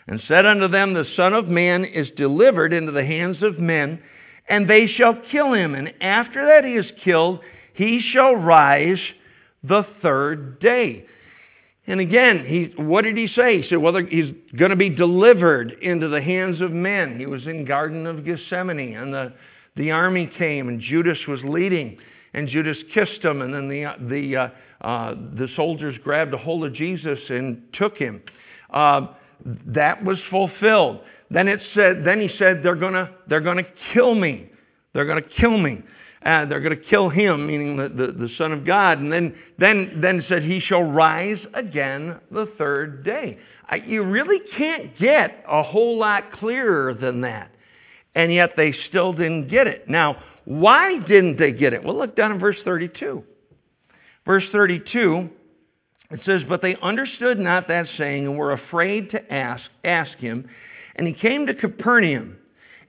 and 0.08 0.21
said 0.27 0.45
unto 0.45 0.67
them, 0.67 0.93
The 0.93 1.06
Son 1.15 1.34
of 1.34 1.47
Man 1.47 1.86
is 1.86 2.08
delivered 2.17 2.73
into 2.73 2.91
the 2.91 3.06
hands 3.06 3.38
of 3.43 3.60
men, 3.60 4.01
and 4.49 4.67
they 4.67 4.88
shall 4.88 5.15
kill 5.32 5.54
him. 5.54 5.75
And 5.75 5.93
after 6.01 6.45
that 6.47 6.63
he 6.63 6.73
is 6.73 6.91
killed, 7.04 7.39
he 7.73 8.01
shall 8.13 8.36
rise 8.36 8.99
the 9.63 9.86
third 10.01 10.60
day. 10.60 11.06
And 11.91 11.99
again, 11.99 12.45
he, 12.47 12.82
what 12.82 13.04
did 13.04 13.17
he 13.17 13.27
say? 13.27 13.62
He 13.62 13.67
said, 13.67 13.77
well, 13.80 13.95
he's 13.97 14.34
going 14.58 14.71
to 14.71 14.77
be 14.77 14.89
delivered 14.89 15.73
into 15.82 16.08
the 16.08 16.21
hands 16.21 16.62
of 16.62 16.71
men. 16.71 17.19
He 17.19 17.25
was 17.25 17.45
in 17.45 17.65
Garden 17.65 18.08
of 18.08 18.23
Gethsemane, 18.25 18.95
and 18.95 19.13
the 19.13 19.34
the 19.75 19.91
army 19.91 20.30
came 20.38 20.67
and 20.67 20.82
Judas 20.82 21.17
was 21.27 21.39
leading. 21.43 21.97
and 22.34 22.47
Judas 22.47 22.77
kissed 22.93 23.23
him, 23.23 23.41
and 23.41 23.54
then 23.54 23.67
the, 23.67 23.95
the, 24.08 24.36
uh, 24.38 24.49
uh, 24.86 25.15
the 25.38 25.47
soldiers 25.56 25.95
grabbed 26.04 26.34
a 26.34 26.38
hold 26.38 26.63
of 26.63 26.73
Jesus 26.73 27.19
and 27.30 27.62
took 27.73 27.97
him. 27.97 28.21
Uh, 28.71 29.08
that 29.67 30.04
was 30.04 30.17
fulfilled. 30.30 31.01
Then 31.30 31.47
it 31.47 31.60
said, 31.73 32.04
then 32.06 32.19
he 32.19 32.30
said, 32.38 32.62
they're 32.63 32.75
gonna, 32.75 33.10
they're 33.27 33.41
gonna 33.41 33.65
kill 33.93 34.15
me. 34.15 34.49
They're 34.93 35.06
gonna 35.06 35.21
kill 35.21 35.58
me. 35.58 35.82
Uh, 36.23 36.45
they're 36.45 36.62
going 36.62 36.77
to 36.77 36.84
kill 36.84 37.10
him, 37.10 37.47
meaning 37.47 37.77
the, 37.77 37.89
the, 37.89 38.12
the, 38.12 38.29
Son 38.38 38.51
of 38.51 38.63
God. 38.63 38.99
And 38.99 39.12
then, 39.12 39.36
then, 39.57 40.01
then 40.01 40.23
said, 40.29 40.43
He 40.43 40.60
shall 40.60 40.84
rise 40.84 41.39
again 41.55 42.19
the 42.29 42.45
third 42.60 43.03
day. 43.03 43.39
I, 43.67 43.77
you 43.77 44.03
really 44.03 44.39
can't 44.55 44.95
get 44.99 45.43
a 45.49 45.63
whole 45.63 45.97
lot 45.97 46.31
clearer 46.34 46.93
than 46.93 47.21
that. 47.21 47.51
And 48.13 48.31
yet 48.31 48.51
they 48.55 48.73
still 48.89 49.13
didn't 49.13 49.47
get 49.47 49.65
it. 49.65 49.89
Now, 49.89 50.21
why 50.45 50.99
didn't 50.99 51.39
they 51.39 51.53
get 51.53 51.73
it? 51.73 51.84
Well, 51.84 51.97
look 51.97 52.15
down 52.15 52.34
in 52.34 52.39
verse 52.39 52.57
32. 52.65 53.23
Verse 54.25 54.43
32, 54.51 55.29
it 56.12 56.19
says, 56.25 56.43
But 56.47 56.62
they 56.62 56.75
understood 56.84 57.39
not 57.39 57.67
that 57.69 57.88
saying 57.97 58.25
and 58.25 58.38
were 58.38 58.53
afraid 58.53 59.10
to 59.12 59.34
ask, 59.34 59.63
ask 59.84 60.15
him. 60.17 60.47
And 60.95 61.07
he 61.07 61.13
came 61.13 61.47
to 61.47 61.55
Capernaum. 61.55 62.38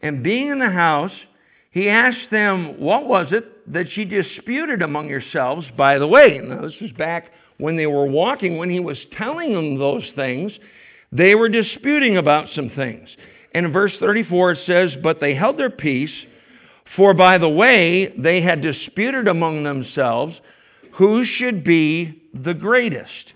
And 0.02 0.22
being 0.22 0.48
in 0.48 0.58
the 0.58 0.68
house, 0.68 1.12
he 1.72 1.88
asked 1.88 2.30
them, 2.30 2.78
What 2.78 3.06
was 3.06 3.28
it 3.32 3.72
that 3.72 3.96
ye 3.96 4.04
disputed 4.04 4.82
among 4.82 5.08
yourselves 5.08 5.66
by 5.76 5.98
the 5.98 6.06
way? 6.06 6.38
Now, 6.42 6.60
this 6.60 6.80
was 6.80 6.92
back 6.92 7.32
when 7.58 7.76
they 7.76 7.86
were 7.86 8.06
walking, 8.06 8.58
when 8.58 8.70
he 8.70 8.80
was 8.80 8.98
telling 9.16 9.54
them 9.54 9.78
those 9.78 10.04
things, 10.14 10.52
they 11.10 11.34
were 11.34 11.48
disputing 11.48 12.18
about 12.18 12.48
some 12.54 12.70
things. 12.70 13.08
And 13.54 13.66
in 13.66 13.72
verse 13.72 13.92
34 14.00 14.52
it 14.52 14.58
says, 14.66 14.90
But 15.02 15.20
they 15.20 15.34
held 15.34 15.58
their 15.58 15.70
peace, 15.70 16.12
for 16.94 17.14
by 17.14 17.38
the 17.38 17.48
way 17.48 18.14
they 18.18 18.42
had 18.42 18.60
disputed 18.60 19.26
among 19.26 19.64
themselves 19.64 20.36
who 20.94 21.24
should 21.24 21.64
be 21.64 22.22
the 22.34 22.54
greatest. 22.54 23.32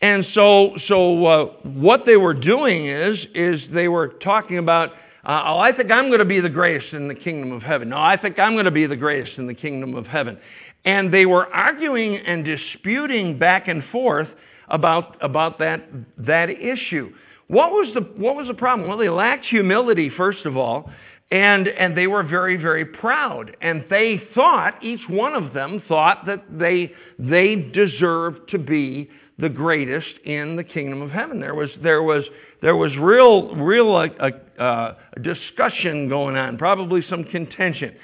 And 0.00 0.26
so, 0.32 0.76
so 0.88 1.26
uh, 1.26 1.44
what 1.62 2.06
they 2.06 2.16
were 2.16 2.34
doing 2.34 2.88
is, 2.88 3.18
is 3.34 3.60
they 3.72 3.88
were 3.88 4.08
talking 4.08 4.58
about 4.58 4.90
Uh, 5.24 5.42
oh, 5.46 5.58
I 5.58 5.72
think 5.72 5.90
I'm 5.90 6.08
going 6.08 6.20
to 6.20 6.24
be 6.24 6.40
the 6.40 6.48
greatest 6.48 6.92
in 6.92 7.08
the 7.08 7.14
kingdom 7.14 7.52
of 7.52 7.62
heaven. 7.62 7.88
No, 7.88 7.98
I 7.98 8.16
think 8.16 8.38
I'm 8.38 8.54
going 8.54 8.66
to 8.66 8.70
be 8.70 8.86
the 8.86 8.96
greatest 8.96 9.36
in 9.36 9.46
the 9.46 9.54
kingdom 9.54 9.94
of 9.94 10.06
heaven. 10.06 10.38
And 10.84 11.12
they 11.12 11.26
were 11.26 11.52
arguing 11.52 12.16
and 12.16 12.44
disputing 12.44 13.38
back 13.38 13.68
and 13.68 13.82
forth 13.90 14.28
about, 14.68 15.16
about 15.20 15.58
that, 15.58 15.86
that 16.18 16.50
issue. 16.50 17.12
What 17.48 17.72
was, 17.72 17.92
the, 17.94 18.00
what 18.00 18.36
was 18.36 18.46
the 18.46 18.54
problem? 18.54 18.88
Well, 18.88 18.98
they 18.98 19.08
lacked 19.08 19.46
humility, 19.46 20.10
first 20.16 20.44
of 20.44 20.56
all, 20.56 20.90
and, 21.30 21.68
and 21.68 21.96
they 21.96 22.06
were 22.06 22.22
very, 22.22 22.56
very 22.56 22.84
proud. 22.84 23.56
And 23.60 23.84
they 23.90 24.22
thought, 24.34 24.82
each 24.82 25.06
one 25.08 25.34
of 25.34 25.52
them 25.52 25.82
thought 25.86 26.24
that 26.26 26.44
they, 26.50 26.92
they 27.18 27.54
deserved 27.56 28.50
to 28.50 28.58
be 28.58 29.10
the 29.38 29.48
greatest 29.48 30.08
in 30.24 30.56
the 30.56 30.64
kingdom 30.64 31.02
of 31.02 31.10
heaven. 31.10 31.38
There 31.38 31.54
was, 31.54 31.70
there 31.82 32.02
was 32.02 32.24
there 32.60 32.76
was 32.76 32.96
real, 32.96 33.54
real 33.54 33.94
uh, 33.94 34.60
uh, 34.60 34.94
discussion 35.22 36.08
going 36.08 36.36
on, 36.36 36.58
probably 36.58 37.02
some 37.08 37.24
contention. 37.24 37.94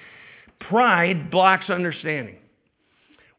Pride 0.60 1.30
blocks 1.30 1.68
understanding. 1.70 2.36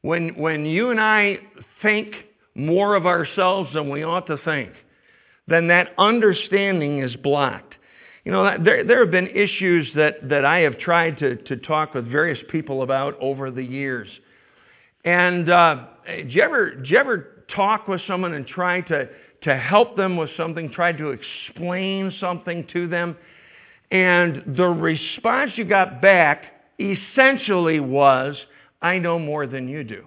When, 0.02 0.36
when 0.36 0.66
you 0.66 0.92
and 0.92 1.00
I 1.00 1.40
think 1.82 2.14
more 2.54 2.96
of 2.96 3.06
ourselves 3.06 3.72
than 3.74 3.90
we 3.90 4.04
ought 4.04 4.28
to 4.28 4.38
think, 4.44 4.72
then 5.48 5.68
that 5.68 5.90
understanding 5.98 7.00
is 7.00 7.16
blocked. 7.16 7.65
You 8.26 8.32
know, 8.32 8.58
there, 8.62 8.84
there 8.84 9.00
have 9.00 9.12
been 9.12 9.28
issues 9.28 9.88
that, 9.96 10.28
that 10.28 10.44
I 10.44 10.60
have 10.60 10.78
tried 10.80 11.20
to, 11.20 11.38
to 11.38 11.56
talk 11.58 11.94
with 11.94 12.12
various 12.12 12.40
people 12.50 12.82
about 12.82 13.18
over 13.22 13.52
the 13.52 13.64
years. 13.64 14.10
And 15.06 15.50
uh, 15.50 15.86
did, 16.06 16.34
you 16.34 16.42
ever, 16.42 16.76
did 16.76 16.90
you 16.90 16.98
ever 16.98 17.46
talk 17.56 17.88
with 17.88 18.02
someone 18.08 18.34
and 18.34 18.46
try 18.46 18.82
to 18.82 19.08
to 19.46 19.56
help 19.56 19.96
them 19.96 20.18
with 20.18 20.32
something, 20.36 20.72
try 20.72 20.92
to 20.92 21.10
explain 21.10 22.12
something 22.20 22.66
to 22.74 22.88
them. 22.88 23.16
And 23.92 24.56
the 24.58 24.68
response 24.68 25.52
you 25.56 25.66
got 25.66 26.02
back 26.02 26.46
essentially 26.80 27.80
was, 27.80 28.36
I 28.82 28.98
know 28.98 29.20
more 29.20 29.46
than 29.46 29.70
you 29.70 29.84
do. 29.84 30.06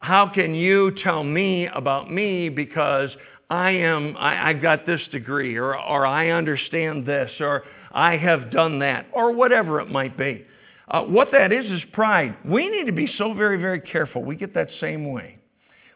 How 0.00 0.28
can 0.28 0.54
you 0.54 0.92
tell 1.04 1.22
me 1.22 1.68
about 1.68 2.10
me 2.10 2.48
because 2.48 3.10
I 3.50 3.72
am, 3.72 4.16
I, 4.16 4.50
I 4.50 4.52
got 4.52 4.86
this 4.86 5.00
degree, 5.10 5.56
or, 5.56 5.76
or 5.76 6.06
I 6.06 6.30
understand 6.30 7.04
this, 7.04 7.30
or 7.40 7.64
I 7.90 8.16
have 8.16 8.52
done 8.52 8.78
that, 8.78 9.06
or 9.12 9.32
whatever 9.32 9.80
it 9.80 9.90
might 9.90 10.16
be. 10.16 10.46
Uh, 10.88 11.02
what 11.02 11.32
that 11.32 11.52
is 11.52 11.66
is 11.66 11.82
pride. 11.92 12.36
We 12.44 12.68
need 12.68 12.86
to 12.86 12.92
be 12.92 13.12
so 13.18 13.34
very, 13.34 13.60
very 13.60 13.80
careful. 13.80 14.22
We 14.22 14.36
get 14.36 14.54
that 14.54 14.68
same 14.80 15.10
way. 15.10 15.38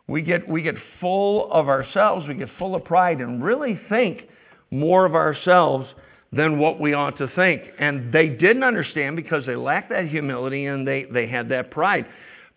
We 0.09 0.23
get, 0.23 0.49
we 0.49 0.63
get 0.63 0.75
full 1.01 1.51
of 1.53 1.69
ourselves, 1.69 2.27
we 2.27 2.35
get 2.35 2.49
full 2.59 2.75
of 2.75 2.85
pride, 2.85 3.21
and 3.21 3.43
really 3.43 3.81
think 3.89 4.23
more 4.71 5.07
of 5.07 5.15
ourselves 5.15 5.89
than 6.33 6.59
what 6.59 6.81
we 6.81 6.93
ought 6.93 7.17
to 7.19 7.29
think. 7.37 7.63
And 7.79 8.13
they 8.13 8.29
didn't 8.29 8.65
understand 8.65 9.15
because 9.15 9.47
they 9.47 9.57
lacked 9.57 9.91
that 9.91 10.09
humility 10.09 10.67
and 10.67 10.87
they, 10.87 11.05
they 11.05 11.29
had 11.29 11.49
that 11.51 11.71
pride. 11.71 12.07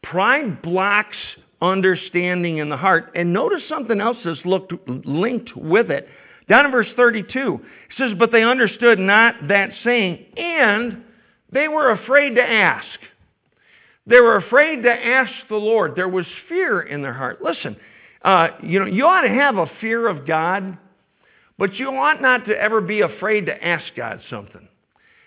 Pride 0.01 0.62
blocks 0.63 1.15
understanding 1.62 2.58
in 2.58 2.70
the 2.70 2.78
heart. 2.78 3.12
And 3.15 3.34
notice 3.34 3.63
something 3.67 4.00
else 4.00 4.17
that's 4.24 4.46
looked, 4.46 4.74
linked 4.88 5.56
with 5.56 5.89
it. 5.91 6.08
Down 6.48 6.65
in 6.65 6.72
verse 6.72 6.88
32, 6.96 7.60
it 7.89 7.98
says, 7.98 8.12
But 8.17 8.32
they 8.32 8.43
understood 8.43 9.00
not 9.00 9.48
that 9.50 9.72
saying, 9.84 10.26
and 10.38 11.04
they 11.52 11.67
were 11.67 11.91
afraid 11.91 12.36
to 12.36 12.43
ask. 12.43 12.88
They 14.06 14.20
were 14.22 14.38
afraid 14.38 14.84
to 14.84 14.91
ask 14.91 15.32
the 15.50 15.58
Lord. 15.58 15.96
There 15.96 16.08
was 16.08 16.26
fear 16.48 16.82
in 16.82 17.02
their 17.02 17.13
heart. 17.13 17.41
Listen, 17.41 17.76
uh, 18.22 18.50
you 18.63 18.80
know, 18.80 18.86
you 18.86 19.06
ought 19.06 19.22
to 19.22 19.30
have 19.30 19.58
a 19.58 19.70
fear 19.82 20.08
of 20.08 20.26
God, 20.26 20.78
but 21.58 21.74
you 21.76 21.89
ought 21.89 22.22
not 22.22 22.46
to 22.46 22.54
ever 22.58 22.80
be 22.80 23.02
afraid 23.02 23.48
to 23.48 23.65
ask 23.65 23.86
God 23.96 24.22
something. 24.30 24.67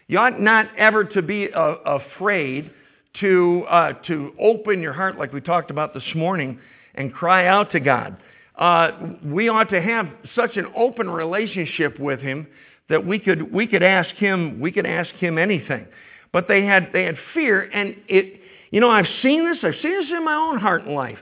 You 0.08 0.18
ought 0.18 0.40
not 0.40 0.66
ever 0.76 1.04
to 1.04 1.22
be 1.22 1.52
uh, 1.52 1.74
afraid 1.84 2.70
to, 3.20 3.64
uh, 3.68 3.92
to 4.06 4.32
open 4.40 4.80
your 4.80 4.92
heart, 4.92 5.18
like 5.18 5.32
we 5.32 5.40
talked 5.40 5.70
about 5.70 5.94
this 5.94 6.04
morning, 6.14 6.58
and 6.94 7.12
cry 7.12 7.46
out 7.46 7.72
to 7.72 7.80
God. 7.80 8.16
Uh, 8.56 8.90
we 9.24 9.48
ought 9.48 9.70
to 9.70 9.80
have 9.80 10.06
such 10.34 10.56
an 10.56 10.66
open 10.76 11.08
relationship 11.08 11.98
with 11.98 12.20
Him 12.20 12.46
that 12.88 13.04
we 13.04 13.18
could, 13.18 13.52
we 13.52 13.66
could 13.66 13.82
ask 13.82 14.10
Him, 14.16 14.60
we 14.60 14.70
could 14.70 14.86
ask 14.86 15.10
Him 15.14 15.38
anything. 15.38 15.86
But 16.32 16.46
they 16.46 16.64
had, 16.64 16.90
they 16.92 17.04
had 17.04 17.16
fear, 17.34 17.62
and 17.72 17.96
it, 18.06 18.40
you 18.70 18.80
know, 18.80 18.90
I've 18.90 19.08
seen 19.22 19.50
this. 19.50 19.58
I've 19.62 19.80
seen 19.82 20.00
this 20.00 20.10
in 20.10 20.24
my 20.24 20.34
own 20.34 20.58
heart 20.58 20.84
and 20.84 20.94
life. 20.94 21.18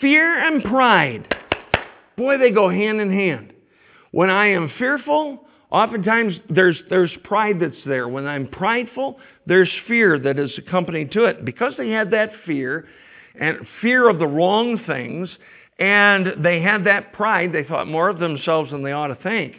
Fear 0.00 0.46
and 0.46 0.62
pride, 0.62 1.34
boy, 2.16 2.36
they 2.38 2.50
go 2.50 2.68
hand 2.68 3.00
in 3.00 3.10
hand. 3.10 3.52
When 4.10 4.28
I 4.28 4.48
am 4.48 4.70
fearful, 4.78 5.46
oftentimes 5.74 6.34
there's, 6.48 6.76
there's 6.88 7.10
pride 7.24 7.60
that's 7.60 7.74
there. 7.86 8.08
When 8.08 8.26
I'm 8.26 8.48
prideful, 8.48 9.18
there's 9.46 9.70
fear 9.86 10.18
that 10.18 10.38
is 10.38 10.50
accompanied 10.56 11.12
to 11.12 11.24
it. 11.24 11.44
Because 11.44 11.74
they 11.76 11.90
had 11.90 12.10
that 12.12 12.30
fear, 12.46 12.88
and 13.38 13.66
fear 13.82 14.08
of 14.08 14.18
the 14.18 14.26
wrong 14.26 14.80
things, 14.86 15.28
and 15.78 16.44
they 16.44 16.60
had 16.60 16.84
that 16.84 17.12
pride, 17.12 17.52
they 17.52 17.64
thought 17.64 17.88
more 17.88 18.08
of 18.08 18.18
themselves 18.18 18.70
than 18.70 18.82
they 18.82 18.92
ought 18.92 19.08
to 19.08 19.16
think. 19.16 19.56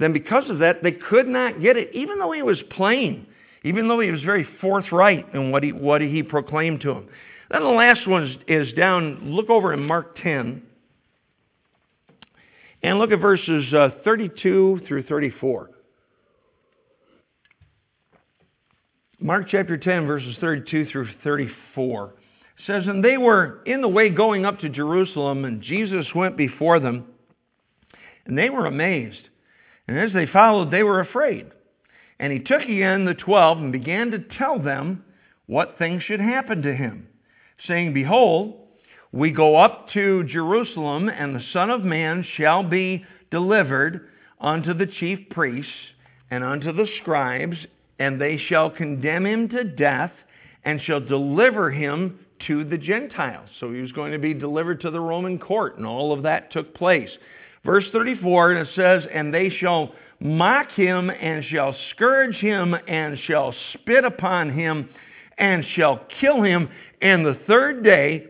Then 0.00 0.12
because 0.12 0.50
of 0.50 0.58
that, 0.58 0.82
they 0.82 0.92
could 0.92 1.28
not 1.28 1.62
get 1.62 1.76
it, 1.76 1.90
even 1.94 2.18
though 2.18 2.32
he 2.32 2.42
was 2.42 2.58
plain 2.70 3.26
even 3.64 3.88
though 3.88 4.00
he 4.00 4.10
was 4.10 4.22
very 4.22 4.46
forthright 4.60 5.26
in 5.34 5.50
what 5.50 5.62
he, 5.62 5.72
what 5.72 6.00
he 6.00 6.22
proclaimed 6.22 6.80
to 6.82 6.94
them. 6.94 7.08
Then 7.50 7.62
the 7.62 7.68
last 7.68 8.06
one 8.08 8.24
is, 8.24 8.36
is 8.48 8.74
down, 8.74 9.20
look 9.22 9.50
over 9.50 9.72
in 9.72 9.84
Mark 9.84 10.16
10, 10.22 10.62
and 12.82 12.98
look 12.98 13.12
at 13.12 13.20
verses 13.20 13.72
uh, 13.72 13.90
32 14.04 14.82
through 14.86 15.04
34. 15.04 15.70
Mark 19.20 19.46
chapter 19.48 19.76
10, 19.76 20.06
verses 20.06 20.36
32 20.40 20.86
through 20.86 21.08
34 21.22 22.14
says, 22.66 22.84
And 22.86 23.04
they 23.04 23.16
were 23.16 23.62
in 23.66 23.80
the 23.80 23.88
way 23.88 24.08
going 24.08 24.44
up 24.44 24.58
to 24.60 24.68
Jerusalem, 24.68 25.44
and 25.44 25.62
Jesus 25.62 26.06
went 26.14 26.36
before 26.36 26.80
them, 26.80 27.06
and 28.26 28.36
they 28.36 28.50
were 28.50 28.66
amazed. 28.66 29.28
And 29.86 29.98
as 29.98 30.12
they 30.12 30.26
followed, 30.26 30.70
they 30.70 30.82
were 30.82 31.00
afraid. 31.00 31.46
And 32.18 32.32
he 32.32 32.40
took 32.40 32.62
again 32.62 33.04
the 33.04 33.14
twelve 33.14 33.58
and 33.58 33.72
began 33.72 34.10
to 34.12 34.18
tell 34.18 34.58
them 34.58 35.04
what 35.46 35.76
things 35.78 36.02
should 36.02 36.20
happen 36.20 36.62
to 36.62 36.74
him, 36.74 37.08
saying, 37.66 37.94
Behold, 37.94 38.61
we 39.12 39.30
go 39.30 39.56
up 39.56 39.90
to 39.90 40.24
Jerusalem, 40.24 41.08
and 41.08 41.36
the 41.36 41.44
Son 41.52 41.70
of 41.70 41.82
Man 41.82 42.24
shall 42.36 42.62
be 42.62 43.04
delivered 43.30 44.08
unto 44.40 44.72
the 44.72 44.86
chief 44.86 45.28
priests 45.30 45.70
and 46.30 46.42
unto 46.42 46.72
the 46.72 46.88
scribes, 47.00 47.56
and 47.98 48.20
they 48.20 48.38
shall 48.48 48.70
condemn 48.70 49.26
him 49.26 49.48
to 49.50 49.64
death 49.64 50.12
and 50.64 50.80
shall 50.82 51.00
deliver 51.00 51.70
him 51.70 52.18
to 52.46 52.64
the 52.64 52.78
Gentiles. 52.78 53.48
So 53.60 53.72
he 53.72 53.80
was 53.80 53.92
going 53.92 54.12
to 54.12 54.18
be 54.18 54.34
delivered 54.34 54.80
to 54.80 54.90
the 54.90 55.00
Roman 55.00 55.38
court, 55.38 55.76
and 55.76 55.86
all 55.86 56.12
of 56.12 56.22
that 56.22 56.50
took 56.50 56.74
place. 56.74 57.10
Verse 57.64 57.84
34, 57.92 58.52
and 58.52 58.66
it 58.66 58.74
says, 58.74 59.04
And 59.12 59.32
they 59.32 59.50
shall 59.50 59.94
mock 60.20 60.70
him 60.72 61.10
and 61.10 61.44
shall 61.44 61.76
scourge 61.90 62.36
him 62.36 62.74
and 62.88 63.18
shall 63.26 63.54
spit 63.74 64.04
upon 64.04 64.52
him 64.52 64.88
and 65.38 65.64
shall 65.74 66.06
kill 66.20 66.42
him, 66.42 66.68
and 67.00 67.26
the 67.26 67.38
third 67.46 67.82
day 67.82 68.26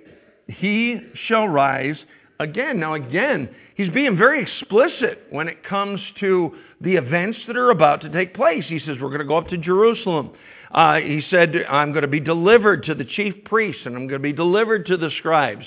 he 0.59 1.01
shall 1.27 1.49
rise 1.49 1.97
again. 2.41 2.81
Now, 2.81 2.95
again, 2.95 3.49
he's 3.77 3.91
being 3.91 4.17
very 4.17 4.43
explicit 4.43 5.27
when 5.31 5.49
it 5.49 5.65
comes 5.65 6.01
to 6.21 6.55
the 6.81 6.95
events 6.95 7.39
that 7.47 7.57
are 7.57 7.71
about 7.71 8.01
to 8.03 8.11
take 8.11 8.35
place. 8.35 8.65
He 8.69 8.79
says, 8.81 8.97
We're 9.01 9.09
going 9.09 9.21
to 9.21 9.27
go 9.27 9.37
up 9.37 9.49
to 9.49 9.59
Jerusalem. 9.59 10.33
Uh, 10.73 10.97
he 10.97 11.23
said, 11.31 11.55
I'm 11.69 11.93
going 11.93 12.03
to 12.03 12.09
be 12.09 12.21
delivered 12.21 12.85
to 12.85 12.95
the 12.95 13.05
chief 13.05 13.45
priests 13.45 13.83
and 13.85 13.95
I'm 13.95 14.07
going 14.07 14.21
to 14.21 14.23
be 14.23 14.33
delivered 14.33 14.87
to 14.87 14.97
the 14.97 15.11
scribes. 15.19 15.67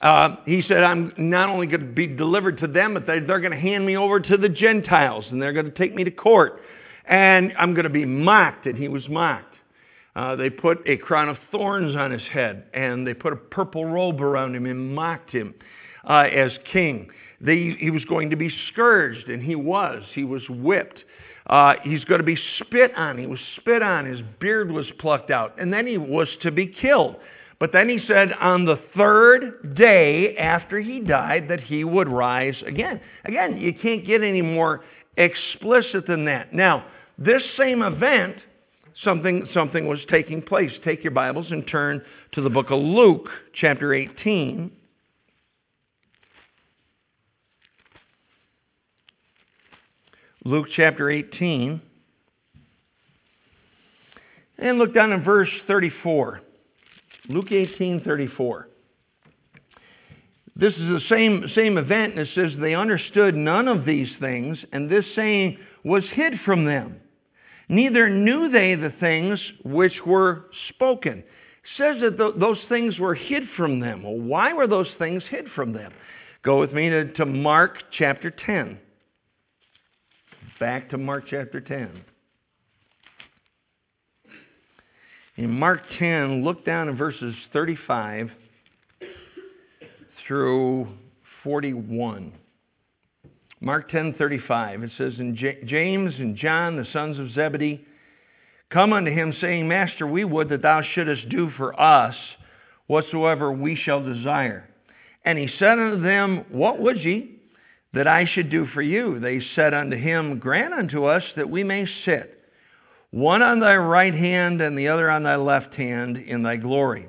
Uh, 0.00 0.36
he 0.46 0.62
said, 0.66 0.82
I'm 0.82 1.12
not 1.18 1.48
only 1.48 1.66
going 1.66 1.80
to 1.80 1.86
be 1.86 2.06
delivered 2.06 2.58
to 2.60 2.66
them, 2.66 2.94
but 2.94 3.06
they're, 3.06 3.24
they're 3.26 3.40
going 3.40 3.52
to 3.52 3.58
hand 3.60 3.84
me 3.84 3.96
over 3.96 4.18
to 4.18 4.36
the 4.36 4.48
Gentiles 4.48 5.26
and 5.30 5.40
they're 5.40 5.52
going 5.52 5.66
to 5.66 5.76
take 5.76 5.94
me 5.94 6.04
to 6.04 6.10
court. 6.10 6.60
And 7.06 7.52
I'm 7.58 7.74
going 7.74 7.84
to 7.84 7.90
be 7.90 8.04
mocked. 8.04 8.66
And 8.66 8.76
he 8.76 8.88
was 8.88 9.06
mocked. 9.08 9.55
Uh, 10.16 10.34
they 10.34 10.48
put 10.48 10.78
a 10.86 10.96
crown 10.96 11.28
of 11.28 11.36
thorns 11.52 11.94
on 11.94 12.10
his 12.10 12.22
head 12.32 12.64
and 12.72 13.06
they 13.06 13.12
put 13.12 13.34
a 13.34 13.36
purple 13.36 13.84
robe 13.84 14.22
around 14.22 14.56
him 14.56 14.64
and 14.64 14.94
mocked 14.94 15.30
him 15.30 15.54
uh, 16.08 16.24
as 16.32 16.50
king. 16.72 17.10
They, 17.38 17.76
he 17.78 17.90
was 17.90 18.02
going 18.06 18.30
to 18.30 18.36
be 18.36 18.50
scourged, 18.72 19.28
and 19.28 19.42
he 19.42 19.54
was. 19.54 20.02
He 20.14 20.24
was 20.24 20.42
whipped. 20.48 21.04
Uh, 21.48 21.74
he's 21.84 22.02
going 22.04 22.20
to 22.20 22.24
be 22.24 22.38
spit 22.58 22.92
on. 22.96 23.18
He 23.18 23.26
was 23.26 23.38
spit 23.56 23.82
on. 23.82 24.06
His 24.06 24.20
beard 24.40 24.72
was 24.72 24.86
plucked 24.98 25.30
out. 25.30 25.54
And 25.60 25.70
then 25.70 25.86
he 25.86 25.98
was 25.98 26.28
to 26.42 26.50
be 26.50 26.66
killed. 26.66 27.16
But 27.58 27.72
then 27.72 27.88
he 27.88 28.00
said 28.06 28.32
on 28.40 28.64
the 28.64 28.80
third 28.96 29.74
day 29.76 30.34
after 30.36 30.80
he 30.80 31.00
died 31.00 31.48
that 31.48 31.60
he 31.60 31.84
would 31.84 32.08
rise 32.08 32.56
again. 32.66 33.00
Again, 33.26 33.58
you 33.58 33.74
can't 33.74 34.06
get 34.06 34.22
any 34.22 34.42
more 34.42 34.82
explicit 35.16 36.06
than 36.06 36.24
that. 36.24 36.54
Now, 36.54 36.86
this 37.18 37.42
same 37.58 37.82
event, 37.82 38.36
something, 39.04 39.48
something 39.52 39.86
was 39.86 40.00
taking 40.10 40.42
place. 40.42 40.72
Take 40.84 41.04
your 41.04 41.12
Bibles 41.12 41.50
and 41.50 41.66
turn 41.66 42.02
to 42.32 42.40
the 42.40 42.50
book 42.50 42.70
of 42.70 42.80
Luke, 42.80 43.28
chapter 43.54 43.94
18. 43.94 44.70
Luke 50.44 50.66
chapter 50.74 51.10
18. 51.10 51.80
And 54.58 54.78
look 54.78 54.94
down 54.94 55.12
in 55.12 55.22
verse 55.24 55.50
34. 55.66 56.40
Luke 57.28 57.50
18, 57.50 58.02
34. 58.02 58.68
This 60.54 60.72
is 60.72 60.78
the 60.78 61.00
same, 61.10 61.44
same 61.54 61.76
event, 61.76 62.12
and 62.12 62.20
it 62.20 62.28
says, 62.34 62.52
They 62.58 62.74
understood 62.74 63.34
none 63.34 63.68
of 63.68 63.84
these 63.84 64.08
things, 64.20 64.56
and 64.72 64.88
this 64.88 65.04
saying 65.14 65.58
was 65.84 66.04
hid 66.12 66.34
from 66.46 66.64
them. 66.64 67.00
Neither 67.68 68.08
knew 68.08 68.48
they 68.48 68.74
the 68.74 68.92
things 69.00 69.40
which 69.64 69.94
were 70.06 70.46
spoken. 70.68 71.24
Says 71.76 71.96
that 72.00 72.16
th- 72.16 72.34
those 72.38 72.60
things 72.68 72.98
were 72.98 73.14
hid 73.14 73.42
from 73.56 73.80
them. 73.80 74.04
Well, 74.04 74.18
why 74.18 74.52
were 74.52 74.68
those 74.68 74.90
things 74.98 75.22
hid 75.28 75.46
from 75.54 75.72
them? 75.72 75.92
Go 76.44 76.60
with 76.60 76.72
me 76.72 76.88
to, 76.90 77.12
to 77.14 77.26
Mark 77.26 77.82
chapter 77.90 78.30
10. 78.30 78.78
Back 80.60 80.90
to 80.90 80.98
Mark 80.98 81.24
chapter 81.28 81.60
10. 81.60 82.04
In 85.38 85.50
Mark 85.50 85.80
10, 85.98 86.44
look 86.44 86.64
down 86.64 86.88
in 86.88 86.96
verses 86.96 87.34
35 87.52 88.30
through 90.26 90.88
41. 91.42 92.32
Mark 93.60 93.90
10:35 93.90 94.84
it 94.84 94.90
says 94.98 95.14
and 95.18 95.36
James 95.36 96.14
and 96.18 96.36
John 96.36 96.76
the 96.76 96.86
sons 96.92 97.18
of 97.18 97.30
Zebedee 97.32 97.84
come 98.70 98.92
unto 98.92 99.10
him 99.10 99.34
saying 99.40 99.66
master 99.66 100.06
we 100.06 100.24
would 100.24 100.48
that 100.50 100.62
thou 100.62 100.82
shouldest 100.82 101.28
do 101.28 101.50
for 101.56 101.78
us 101.80 102.14
whatsoever 102.86 103.50
we 103.50 103.76
shall 103.76 104.02
desire 104.02 104.68
and 105.24 105.38
he 105.38 105.48
said 105.58 105.78
unto 105.78 106.02
them 106.02 106.44
what 106.50 106.80
would 106.80 106.98
ye 107.02 107.36
that 107.96 108.06
I 108.06 108.26
should 108.26 108.50
do 108.50 108.66
for 108.66 108.82
you. 108.82 109.18
They 109.18 109.40
said 109.54 109.72
unto 109.72 109.96
him, 109.96 110.38
Grant 110.38 110.74
unto 110.74 111.06
us 111.06 111.22
that 111.36 111.48
we 111.48 111.64
may 111.64 111.86
sit, 112.04 112.42
one 113.10 113.40
on 113.40 113.58
thy 113.58 113.76
right 113.76 114.14
hand 114.14 114.60
and 114.60 114.76
the 114.76 114.88
other 114.88 115.10
on 115.10 115.22
thy 115.22 115.36
left 115.36 115.74
hand 115.74 116.18
in 116.18 116.42
thy 116.42 116.56
glory. 116.56 117.08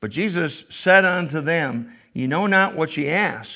But 0.00 0.12
Jesus 0.12 0.52
said 0.84 1.04
unto 1.04 1.42
them, 1.42 1.92
Ye 2.14 2.28
know 2.28 2.46
not 2.46 2.76
what 2.76 2.96
ye 2.96 3.08
ask. 3.08 3.50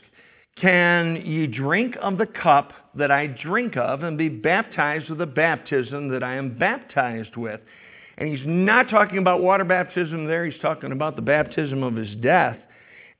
Can 0.61 1.17
ye 1.25 1.47
drink 1.47 1.97
of 2.01 2.17
the 2.17 2.27
cup 2.27 2.73
that 2.95 3.11
I 3.11 3.27
drink 3.27 3.77
of 3.77 4.03
and 4.03 4.17
be 4.17 4.29
baptized 4.29 5.09
with 5.09 5.19
the 5.19 5.27
baptism 5.27 6.09
that 6.09 6.23
I 6.23 6.37
am 6.37 6.57
baptized 6.57 7.37
with? 7.37 7.61
And 8.17 8.29
he's 8.29 8.47
not 8.47 8.89
talking 8.89 9.19
about 9.19 9.43
water 9.43 9.65
baptism 9.65 10.27
there, 10.27 10.47
he's 10.47 10.61
talking 10.61 10.93
about 10.93 11.17
the 11.17 11.23
baptism 11.23 11.83
of 11.83 11.97
his 11.97 12.15
death. 12.17 12.57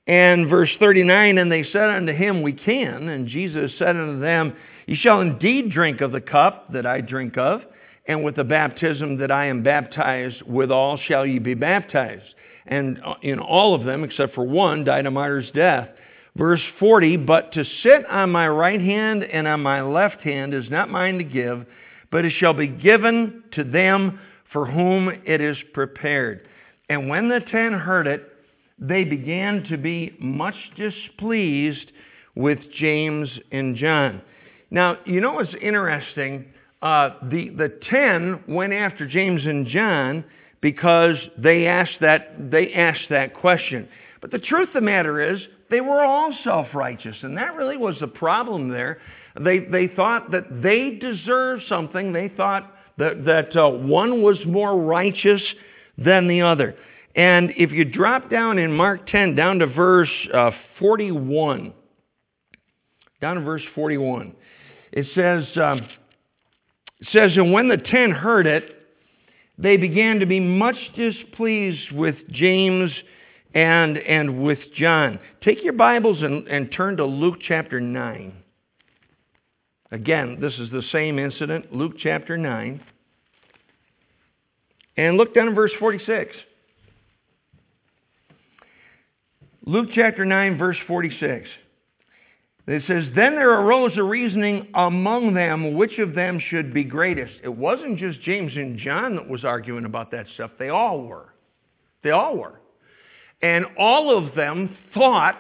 And 0.07 0.49
verse 0.49 0.71
39, 0.79 1.39
and 1.39 1.51
they 1.51 1.65
said 1.65 1.91
unto 1.91 2.13
him, 2.13 2.43
We 2.43 2.53
can. 2.53 3.09
And 3.09 3.27
Jesus 3.27 3.73
said 3.79 3.97
unto 3.97 4.21
them, 4.21 4.55
Ye 4.87 4.97
shall 4.97 5.21
indeed 5.21 5.73
drink 5.73 6.01
of 6.03 6.13
the 6.13 6.21
cup 6.21 6.73
that 6.73 6.87
I 6.87 7.01
drink 7.01 7.39
of, 7.39 7.63
and 8.07 8.23
with 8.23 8.37
the 8.37 8.45
baptism 8.45 9.17
that 9.19 9.31
I 9.31 9.47
am 9.47 9.63
baptized 9.63 10.43
withal 10.43 10.99
shall 11.09 11.27
ye 11.27 11.39
be 11.39 11.55
baptized. 11.55 12.35
And 12.67 13.01
uh, 13.05 13.15
in 13.23 13.39
all 13.39 13.75
of 13.75 13.85
them, 13.85 14.05
except 14.05 14.35
for 14.35 14.45
one, 14.45 14.85
died 14.85 15.07
a 15.07 15.11
martyr's 15.11 15.51
death. 15.53 15.89
Verse 16.37 16.63
40, 16.81 17.19
But 17.19 17.53
to 17.53 17.65
sit 17.83 18.07
on 18.07 18.31
my 18.31 18.49
right 18.49 18.81
hand 18.81 19.23
and 19.23 19.47
on 19.47 19.63
my 19.63 19.83
left 19.83 20.21
hand 20.21 20.53
is 20.53 20.69
not 20.69 20.91
mine 20.91 21.19
to 21.19 21.25
give, 21.25 21.65
but 22.11 22.25
it 22.25 22.33
shall 22.39 22.55
be 22.55 22.67
given 22.67 23.45
to 23.53 23.63
them 23.65 24.19
for 24.53 24.67
whom 24.67 25.09
it 25.09 25.41
is 25.41 25.57
prepared. 25.73 26.49
And 26.89 27.09
when 27.09 27.29
the 27.29 27.41
ten 27.41 27.73
heard 27.73 28.07
it, 28.07 28.31
they 28.79 29.05
began 29.05 29.65
to 29.65 29.77
be 29.79 30.17
much 30.19 30.57
displeased 30.77 31.93
with 32.35 32.59
James 32.77 33.29
and 33.53 33.77
John. 33.77 34.21
Now, 34.71 34.99
you 35.05 35.21
know 35.21 35.35
what's 35.35 35.55
interesting? 35.61 36.47
Uh, 36.83 37.11
the, 37.31 37.51
the 37.51 37.79
ten 37.89 38.43
went 38.49 38.73
after 38.73 39.07
James 39.07 39.47
and 39.47 39.67
John 39.69 40.25
because 40.61 41.17
they 41.39 41.67
asked, 41.67 41.99
that, 42.01 42.51
they 42.51 42.73
asked 42.73 43.09
that 43.11 43.35
question. 43.35 43.89
But 44.25 44.31
the 44.31 44.39
truth 44.39 44.69
of 44.69 44.75
the 44.77 44.81
matter 44.81 45.21
is, 45.35 45.39
they 45.69 45.83
were 45.83 46.03
all 46.03 46.35
self-righteous, 46.45 47.17
and 47.21 47.37
that 47.37 47.57
really 47.57 47.77
was 47.77 47.97
the 48.01 48.07
problem 48.07 48.71
there. 48.71 49.03
They, 49.39 49.59
they 49.59 49.87
thought 49.87 50.31
that 50.31 50.63
they 50.63 50.93
deserved 50.93 51.65
something. 51.69 52.11
They 52.15 52.31
thought 52.35 52.73
that, 52.97 53.27
that 53.27 53.55
uh, 53.55 53.69
one 53.69 54.23
was 54.23 54.39
more 54.47 54.81
righteous 54.81 55.43
than 55.99 56.27
the 56.27 56.41
other. 56.41 56.75
And 57.15 57.53
if 57.59 57.71
you 57.71 57.85
drop 57.85 58.31
down 58.31 58.57
in 58.57 58.73
Mark 58.73 59.07
10, 59.09 59.35
down 59.35 59.59
to 59.59 59.67
verse 59.67 60.09
uh, 60.33 60.53
41, 60.79 61.75
down 63.21 63.37
to 63.37 63.43
verse 63.43 63.63
41, 63.75 64.35
it 64.93 65.07
says, 65.15 65.45
um, 65.63 65.87
it 67.01 67.09
says, 67.13 67.33
And 67.37 67.53
when 67.53 67.69
the 67.69 67.77
ten 67.77 68.11
heard 68.11 68.47
it, 68.47 68.75
they 69.59 69.77
began 69.77 70.21
to 70.21 70.25
be 70.25 70.41
much 70.41 70.79
displeased 70.97 71.93
with 71.93 72.17
James 72.31 72.91
and, 73.55 73.97
and 73.99 74.43
with 74.43 74.59
John. 74.77 75.21
Take 75.43 75.63
your 75.63 75.73
Bibles 75.75 76.23
and, 76.23 76.49
and 76.49 76.73
turn 76.73 76.97
to 76.97 77.05
Luke 77.05 77.37
chapter 77.41 77.81
9. 77.81 78.35
Again, 79.93 80.39
this 80.41 80.55
is 80.59 80.71
the 80.71 80.83
same 80.91 81.19
incident, 81.21 81.73
Luke 81.73 81.93
chapter 81.99 82.37
9. 82.37 82.81
And 84.97 85.17
look 85.17 85.35
down 85.35 85.49
in 85.49 85.55
verse 85.55 85.73
46. 85.79 86.35
Luke 89.67 89.89
chapter 89.95 90.25
9, 90.25 90.59
verse 90.59 90.77
46. 90.87 91.49
It 92.67 92.83
says, 92.87 93.05
Then 93.15 93.35
there 93.35 93.61
arose 93.61 93.93
a 93.97 94.03
reasoning 94.03 94.69
among 94.75 95.35
them 95.35 95.75
which 95.75 95.99
of 95.99 96.15
them 96.15 96.41
should 96.41 96.75
be 96.75 96.83
greatest. 96.83 97.33
It 97.43 97.55
wasn't 97.55 97.99
just 97.99 98.21
James 98.23 98.53
and 98.57 98.79
John 98.79 99.17
that 99.17 99.29
was 99.29 99.45
arguing 99.45 99.85
about 99.85 100.11
that 100.11 100.27
stuff. 100.35 100.51
They 100.59 100.71
all 100.71 101.03
were. 101.03 101.29
They 102.03 102.11
all 102.11 102.37
were. 102.37 102.61
And 103.45 103.67
all 103.79 104.17
of 104.17 104.35
them 104.35 104.77
thought 104.95 105.39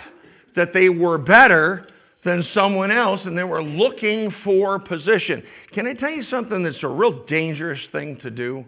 that 0.57 0.73
they 0.75 0.88
were 0.88 1.19
better 1.19 1.88
than 2.25 2.45
someone 2.55 2.90
else 2.90 3.21
and 3.25 3.37
they 3.37 3.45
were 3.45 3.62
looking 3.62 4.33
for 4.45 4.79
position. 4.79 5.43
Can 5.75 5.87
I 5.87 5.95
tell 5.95 6.11
you 6.11 6.25
something 6.31 6.62
that's 6.62 6.83
a 6.83 6.88
real 6.88 7.25
dangerous 7.27 7.81
thing 7.93 8.19
to 8.23 8.31
do? 8.31 8.64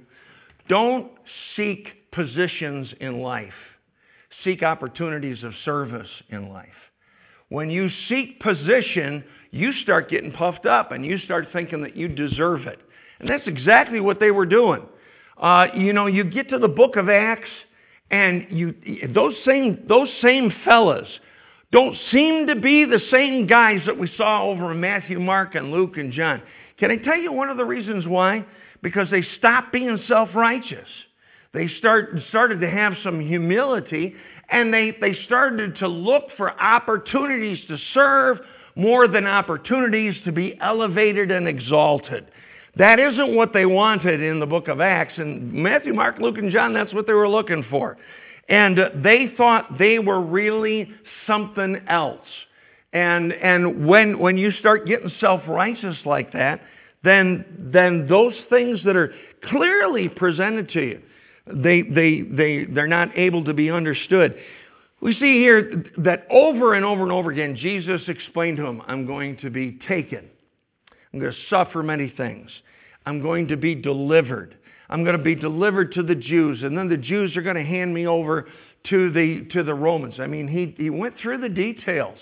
Don't 0.69 1.13
seek 1.55 2.11
positions 2.13 2.89
in 3.01 3.21
life 3.21 3.53
seek 4.45 4.63
opportunities 4.63 5.43
of 5.43 5.53
service 5.65 6.09
in 6.31 6.49
life. 6.49 6.69
When 7.49 7.71
you 7.71 7.89
seek 8.09 8.41
position, 8.41 9.25
you 9.51 9.73
start 9.83 10.11
getting 10.11 10.33
puffed 10.33 10.67
up 10.67 10.93
and 10.93 11.05
you 11.05 11.19
start 11.19 11.49
thinking 11.53 11.83
that 11.83 11.97
you 11.97 12.09
deserve 12.09 12.67
it. 12.67 12.81
And 13.21 13.29
that's 13.29 13.47
exactly 13.47 14.01
what 14.01 14.21
they 14.21 14.31
were 14.31 14.47
doing. 14.47 14.83
Uh, 15.37 15.69
you 15.75 15.93
know, 15.93 16.07
you 16.07 16.25
get 16.25 16.49
to 16.51 16.59
the 16.59 16.69
book 16.69 16.97
of 16.97 17.09
Acts 17.09 17.49
and 18.11 18.47
you, 18.51 18.75
those 19.13 19.35
same, 19.45 19.85
those 19.89 20.09
same 20.23 20.53
fellas 20.65 21.09
don't 21.73 21.97
seem 22.13 22.47
to 22.47 22.55
be 22.55 22.85
the 22.85 23.01
same 23.11 23.47
guys 23.47 23.81
that 23.87 23.99
we 23.99 24.11
saw 24.17 24.45
over 24.45 24.73
in 24.73 24.81
Matthew, 24.81 25.19
Mark, 25.19 25.55
and 25.55 25.73
Luke, 25.73 25.97
and 25.97 26.13
John. 26.13 26.43
Can 26.79 26.91
I 26.91 26.97
tell 26.97 27.19
you 27.19 27.33
one 27.33 27.51
of 27.51 27.57
the 27.57 27.65
reasons 27.65 28.07
why? 28.07 28.45
Because 28.83 29.11
they 29.11 29.23
stopped 29.39 29.73
being 29.73 29.99
self-righteous. 30.07 30.89
They 31.53 31.69
start, 31.79 32.15
started 32.29 32.61
to 32.61 32.71
have 32.71 32.95
some 33.03 33.19
humility 33.21 34.15
and 34.49 34.73
they, 34.73 34.97
they 35.01 35.15
started 35.25 35.77
to 35.79 35.89
look 35.89 36.25
for 36.37 36.59
opportunities 36.61 37.59
to 37.69 37.79
serve 37.95 38.39
more 38.77 39.09
than 39.09 39.27
opportunities 39.27 40.15
to 40.25 40.33
be 40.33 40.57
elevated 40.61 41.31
and 41.31 41.49
exalted. 41.49 42.31
That 42.77 43.01
isn't 43.01 43.35
what 43.35 43.53
they 43.53 43.65
wanted 43.65 44.23
in 44.23 44.39
the 44.39 44.47
book 44.47 44.69
of 44.69 44.81
Acts. 44.81 45.15
And 45.17 45.53
Matthew, 45.53 45.95
Mark, 45.95 46.19
Luke, 46.19 46.37
and 46.39 46.53
John, 46.53 46.75
that's 46.75 46.93
what 46.93 47.07
they 47.07 47.15
were 47.15 47.29
looking 47.29 47.65
for. 47.71 47.97
And 48.49 48.79
they 49.03 49.33
thought 49.37 49.79
they 49.79 49.99
were 49.99 50.21
really 50.21 50.91
something 51.27 51.81
else. 51.89 52.29
And, 52.93 53.33
and 53.33 53.87
when, 53.87 54.19
when 54.19 54.39
you 54.39 54.53
start 54.53 54.87
getting 54.87 55.11
self-righteous 55.21 55.97
like 56.05 56.33
that, 56.33 56.61
then, 57.03 57.45
then 57.73 58.07
those 58.09 58.35
things 58.51 58.81
that 58.85 58.95
are 58.95 59.13
clearly 59.45 60.09
presented 60.09 60.71
to 60.71 60.81
you, 60.81 61.03
they, 61.47 61.83
they, 61.83 62.23
they, 62.23 62.65
they're 62.65 62.87
not 62.87 63.17
able 63.17 63.45
to 63.45 63.55
be 63.55 63.71
understood. 63.71 64.37
We 65.01 65.13
see 65.15 65.39
here 65.39 65.85
that 65.99 66.27
over 66.31 66.75
and 66.75 66.85
over 66.85 67.03
and 67.03 67.13
over 67.13 67.31
again, 67.31 67.57
Jesus 67.57 68.03
explained 68.09 68.57
to 68.59 68.67
him, 68.67 68.83
I'm 68.87 69.07
going 69.07 69.37
to 69.39 69.51
be 69.51 69.79
taken. 69.89 70.29
I'm 71.17 71.23
going 71.23 71.33
to 71.33 71.39
suffer 71.49 71.83
many 71.83 72.13
things. 72.15 72.51
I'm 73.07 73.23
going 73.23 73.49
to 73.49 73.57
be 73.57 73.75
delivered. 73.75 74.55
I'm 74.91 75.03
going 75.03 75.17
to 75.17 75.23
be 75.23 75.35
delivered 75.35 75.95
to 75.95 76.03
the 76.03 76.15
Jews, 76.15 76.63
and 76.63 76.77
then 76.77 76.91
the 76.91 76.99
Jews 76.99 77.35
are 77.39 77.43
going 77.43 77.57
to 77.57 77.65
hand 77.65 77.95
me 77.95 78.07
over 78.07 78.47
to 78.91 79.11
the, 79.11 79.47
to 79.53 79.63
the 79.63 79.73
Romans. 79.73 80.17
I 80.19 80.27
mean, 80.27 80.47
he, 80.47 80.75
he 80.77 80.91
went 80.91 81.15
through 81.19 81.39
the 81.39 81.49
details. 81.49 82.19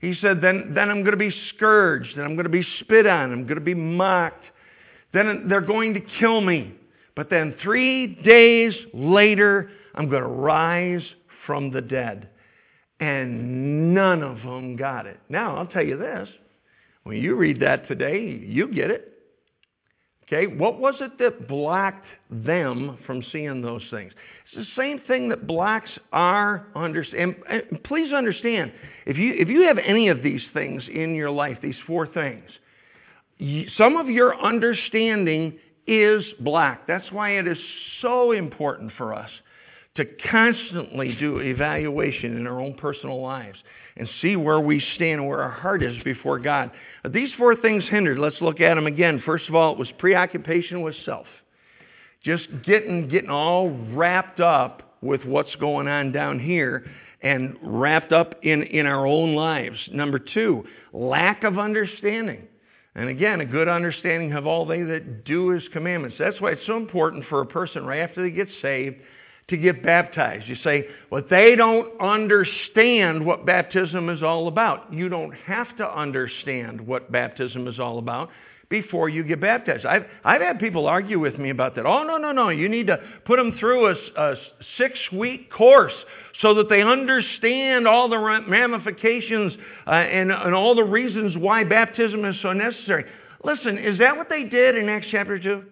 He 0.00 0.14
said, 0.20 0.40
then, 0.40 0.70
then 0.72 0.88
I'm 0.88 1.00
going 1.02 1.14
to 1.14 1.16
be 1.16 1.34
scourged, 1.56 2.12
and 2.12 2.22
I'm 2.22 2.36
going 2.36 2.44
to 2.44 2.48
be 2.48 2.64
spit 2.78 3.08
on, 3.08 3.32
I'm 3.32 3.42
going 3.42 3.56
to 3.56 3.60
be 3.60 3.74
mocked. 3.74 4.44
Then 5.12 5.48
they're 5.48 5.60
going 5.60 5.94
to 5.94 6.00
kill 6.20 6.40
me. 6.40 6.76
But 7.16 7.30
then 7.30 7.56
three 7.60 8.06
days 8.22 8.72
later, 8.94 9.68
I'm 9.96 10.08
going 10.08 10.22
to 10.22 10.28
rise 10.28 11.02
from 11.44 11.72
the 11.72 11.80
dead. 11.80 12.28
And 13.00 13.94
none 13.94 14.22
of 14.22 14.36
them 14.42 14.76
got 14.76 15.06
it. 15.06 15.18
Now, 15.28 15.56
I'll 15.56 15.66
tell 15.66 15.84
you 15.84 15.98
this. 15.98 16.28
When 17.08 17.22
you 17.22 17.36
read 17.36 17.58
that 17.60 17.88
today, 17.88 18.20
you 18.20 18.68
get 18.68 18.90
it. 18.90 19.14
Okay, 20.24 20.46
what 20.46 20.78
was 20.78 20.94
it 21.00 21.18
that 21.18 21.48
blocked 21.48 22.04
them 22.28 22.98
from 23.06 23.24
seeing 23.32 23.62
those 23.62 23.80
things? 23.90 24.12
It's 24.44 24.68
the 24.68 24.82
same 24.82 25.00
thing 25.08 25.30
that 25.30 25.46
blocks 25.46 25.88
our 26.12 26.66
understand. 26.76 27.36
And 27.48 27.82
please 27.84 28.12
understand, 28.12 28.72
if 29.06 29.16
you 29.16 29.32
if 29.38 29.48
you 29.48 29.62
have 29.62 29.78
any 29.78 30.08
of 30.08 30.22
these 30.22 30.42
things 30.52 30.82
in 30.92 31.14
your 31.14 31.30
life, 31.30 31.56
these 31.62 31.78
four 31.86 32.06
things, 32.06 32.44
some 33.78 33.96
of 33.96 34.10
your 34.10 34.38
understanding 34.38 35.58
is 35.86 36.22
black. 36.40 36.86
That's 36.86 37.10
why 37.10 37.38
it 37.38 37.48
is 37.48 37.56
so 38.02 38.32
important 38.32 38.92
for 38.98 39.14
us 39.14 39.30
to 39.98 40.04
constantly 40.30 41.16
do 41.18 41.40
evaluation 41.40 42.36
in 42.36 42.46
our 42.46 42.60
own 42.60 42.74
personal 42.74 43.20
lives 43.20 43.58
and 43.96 44.08
see 44.22 44.36
where 44.36 44.60
we 44.60 44.80
stand, 44.94 45.26
where 45.26 45.42
our 45.42 45.50
heart 45.50 45.82
is 45.82 46.00
before 46.04 46.38
God. 46.38 46.70
These 47.10 47.30
four 47.36 47.56
things 47.56 47.82
hindered. 47.90 48.18
Let's 48.18 48.40
look 48.40 48.60
at 48.60 48.76
them 48.76 48.86
again. 48.86 49.20
First 49.26 49.48
of 49.48 49.56
all, 49.56 49.72
it 49.72 49.78
was 49.78 49.88
preoccupation 49.98 50.82
with 50.82 50.94
self. 51.04 51.26
Just 52.24 52.46
getting, 52.64 53.08
getting 53.08 53.28
all 53.28 53.70
wrapped 53.92 54.38
up 54.38 54.96
with 55.02 55.24
what's 55.24 55.54
going 55.56 55.88
on 55.88 56.12
down 56.12 56.38
here 56.38 56.86
and 57.20 57.56
wrapped 57.60 58.12
up 58.12 58.36
in, 58.42 58.62
in 58.62 58.86
our 58.86 59.04
own 59.04 59.34
lives. 59.34 59.78
Number 59.92 60.20
two, 60.20 60.64
lack 60.92 61.42
of 61.42 61.58
understanding. 61.58 62.46
And 62.94 63.08
again, 63.08 63.40
a 63.40 63.46
good 63.46 63.68
understanding 63.68 64.32
of 64.32 64.46
all 64.46 64.64
they 64.64 64.82
that 64.82 65.24
do 65.24 65.48
his 65.48 65.64
commandments. 65.72 66.16
That's 66.20 66.40
why 66.40 66.52
it's 66.52 66.66
so 66.66 66.76
important 66.76 67.24
for 67.28 67.40
a 67.40 67.46
person 67.46 67.84
right 67.84 68.00
after 68.00 68.22
they 68.22 68.30
get 68.30 68.48
saved 68.62 68.96
to 69.48 69.56
get 69.56 69.82
baptized. 69.82 70.46
You 70.46 70.56
say, 70.62 70.86
well, 71.10 71.22
they 71.28 71.54
don't 71.56 71.98
understand 72.00 73.24
what 73.24 73.46
baptism 73.46 74.10
is 74.10 74.22
all 74.22 74.46
about. 74.46 74.92
You 74.92 75.08
don't 75.08 75.32
have 75.32 75.74
to 75.78 75.88
understand 75.88 76.80
what 76.80 77.10
baptism 77.10 77.66
is 77.66 77.78
all 77.78 77.98
about 77.98 78.28
before 78.68 79.08
you 79.08 79.24
get 79.24 79.40
baptized. 79.40 79.86
I've, 79.86 80.04
I've 80.22 80.42
had 80.42 80.58
people 80.58 80.86
argue 80.86 81.18
with 81.18 81.38
me 81.38 81.48
about 81.48 81.74
that. 81.76 81.86
Oh, 81.86 82.02
no, 82.02 82.18
no, 82.18 82.32
no. 82.32 82.50
You 82.50 82.68
need 82.68 82.88
to 82.88 82.98
put 83.24 83.36
them 83.36 83.56
through 83.58 83.86
a, 83.86 83.94
a 84.16 84.36
six-week 84.76 85.50
course 85.50 85.94
so 86.42 86.52
that 86.54 86.68
they 86.68 86.82
understand 86.82 87.88
all 87.88 88.10
the 88.10 88.18
ramifications 88.18 89.54
uh, 89.86 89.90
and, 89.90 90.30
and 90.30 90.54
all 90.54 90.74
the 90.74 90.84
reasons 90.84 91.36
why 91.38 91.64
baptism 91.64 92.26
is 92.26 92.36
so 92.42 92.52
necessary. 92.52 93.06
Listen, 93.42 93.78
is 93.78 93.98
that 93.98 94.14
what 94.14 94.28
they 94.28 94.44
did 94.44 94.76
in 94.76 94.90
Acts 94.90 95.06
chapter 95.10 95.38
2? 95.38 95.62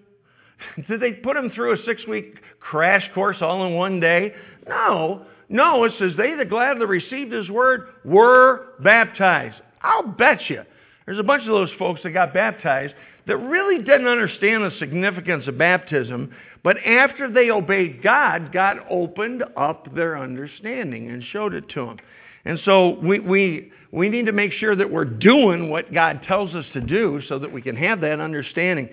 did 0.89 1.01
they 1.01 1.13
put 1.13 1.35
them 1.35 1.51
through 1.51 1.75
a 1.75 1.85
six-week 1.85 2.37
crash 2.71 3.09
course 3.15 3.37
all 3.41 3.67
in 3.67 3.75
one 3.75 4.01
day? 4.01 4.35
No. 4.69 5.27
No, 5.49 5.85
it 5.85 5.93
says 5.99 6.13
they 6.17 6.35
that 6.35 6.51
gladly 6.51 6.87
received 6.87 7.33
his 7.33 7.49
word 7.49 7.89
were 8.05 8.75
baptized. 8.83 9.57
I'll 9.81 10.09
bet 10.09 10.41
you. 10.49 10.63
There's 11.05 11.21
a 11.21 11.25
bunch 11.25 11.43
of 11.43 11.49
those 11.49 11.71
folks 11.79 12.03
that 12.03 12.11
got 12.11 12.35
baptized 12.35 12.95
that 13.27 13.37
really 13.37 13.83
didn't 13.83 14.09
understand 14.09 14.65
the 14.65 14.73
significance 14.79 15.47
of 15.47 15.57
baptism, 15.57 16.35
but 16.65 16.77
after 16.85 17.31
they 17.31 17.51
obeyed 17.51 18.03
God, 18.03 18.53
God 18.53 18.79
opened 18.91 19.45
up 19.57 19.95
their 19.95 20.19
understanding 20.19 21.11
and 21.11 21.23
showed 21.33 21.55
it 21.55 21.69
to 21.71 21.87
them. 21.87 21.97
And 22.45 22.59
so 22.65 22.99
we, 23.01 23.21
we, 23.21 23.73
we 23.93 24.09
need 24.09 24.27
to 24.27 24.33
make 24.33 24.53
sure 24.53 24.75
that 24.75 24.91
we're 24.91 25.05
doing 25.05 25.69
what 25.71 25.93
God 25.93 26.23
tells 26.27 26.55
us 26.55 26.65
to 26.73 26.81
do 26.81 27.21
so 27.29 27.39
that 27.39 27.53
we 27.53 27.63
can 27.63 27.77
have 27.77 28.01
that 28.01 28.21
understanding. 28.21 28.89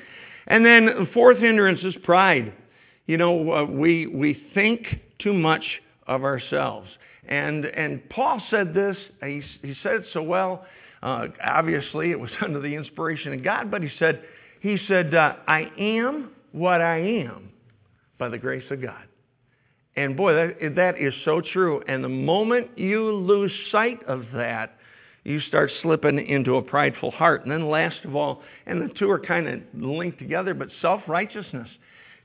And 0.47 0.65
then 0.65 0.85
the 0.85 1.07
fourth 1.13 1.37
hindrance 1.37 1.81
is 1.83 1.95
pride. 2.03 2.53
You 3.05 3.17
know, 3.17 3.51
uh, 3.51 3.65
we, 3.65 4.07
we 4.07 4.41
think 4.53 4.87
too 5.19 5.33
much 5.33 5.63
of 6.07 6.23
ourselves. 6.23 6.87
And, 7.27 7.65
and 7.65 8.07
Paul 8.09 8.41
said 8.49 8.73
this, 8.73 8.97
he, 9.21 9.41
he 9.61 9.75
said 9.83 9.95
it 9.95 10.05
so 10.13 10.23
well. 10.23 10.65
Uh, 11.01 11.27
obviously, 11.43 12.11
it 12.11 12.19
was 12.19 12.31
under 12.41 12.59
the 12.59 12.75
inspiration 12.75 13.33
of 13.33 13.43
God, 13.43 13.69
but 13.69 13.81
he 13.81 13.89
said, 13.99 14.23
he 14.61 14.77
said, 14.87 15.13
uh, 15.13 15.35
I 15.47 15.69
am 15.77 16.31
what 16.53 16.81
I 16.81 16.99
am 16.99 17.49
by 18.17 18.29
the 18.29 18.37
grace 18.37 18.63
of 18.71 18.81
God. 18.81 19.03
And 19.95 20.17
boy, 20.17 20.33
that, 20.33 20.75
that 20.75 20.99
is 20.99 21.13
so 21.25 21.41
true. 21.41 21.83
And 21.87 22.03
the 22.03 22.09
moment 22.09 22.77
you 22.77 23.11
lose 23.11 23.51
sight 23.71 24.01
of 24.07 24.25
that, 24.33 24.77
you 25.23 25.39
start 25.41 25.71
slipping 25.81 26.19
into 26.25 26.55
a 26.55 26.61
prideful 26.61 27.11
heart. 27.11 27.43
And 27.43 27.51
then 27.51 27.69
last 27.69 27.97
of 28.03 28.15
all, 28.15 28.41
and 28.65 28.81
the 28.81 28.93
two 28.93 29.09
are 29.09 29.19
kind 29.19 29.47
of 29.47 29.61
linked 29.73 30.19
together, 30.19 30.53
but 30.53 30.69
self-righteousness. 30.81 31.67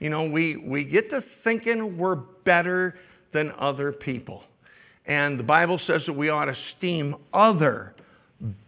You 0.01 0.11
know, 0.11 0.25
we, 0.25 0.57
we 0.57 0.85
get 0.85 1.11
to 1.11 1.23
thinking 1.45 1.99
we're 1.99 2.17
better 2.45 2.95
than 3.33 3.53
other 3.59 3.93
people. 3.93 4.43
And 5.07 5.39
the 5.39 5.45
Bible 5.45 5.81
says 5.87 6.03
that 6.07 6.13
we 6.13 6.29
ought 6.29 6.47
to 6.47 6.57
esteem 6.75 7.17
other 7.33 7.95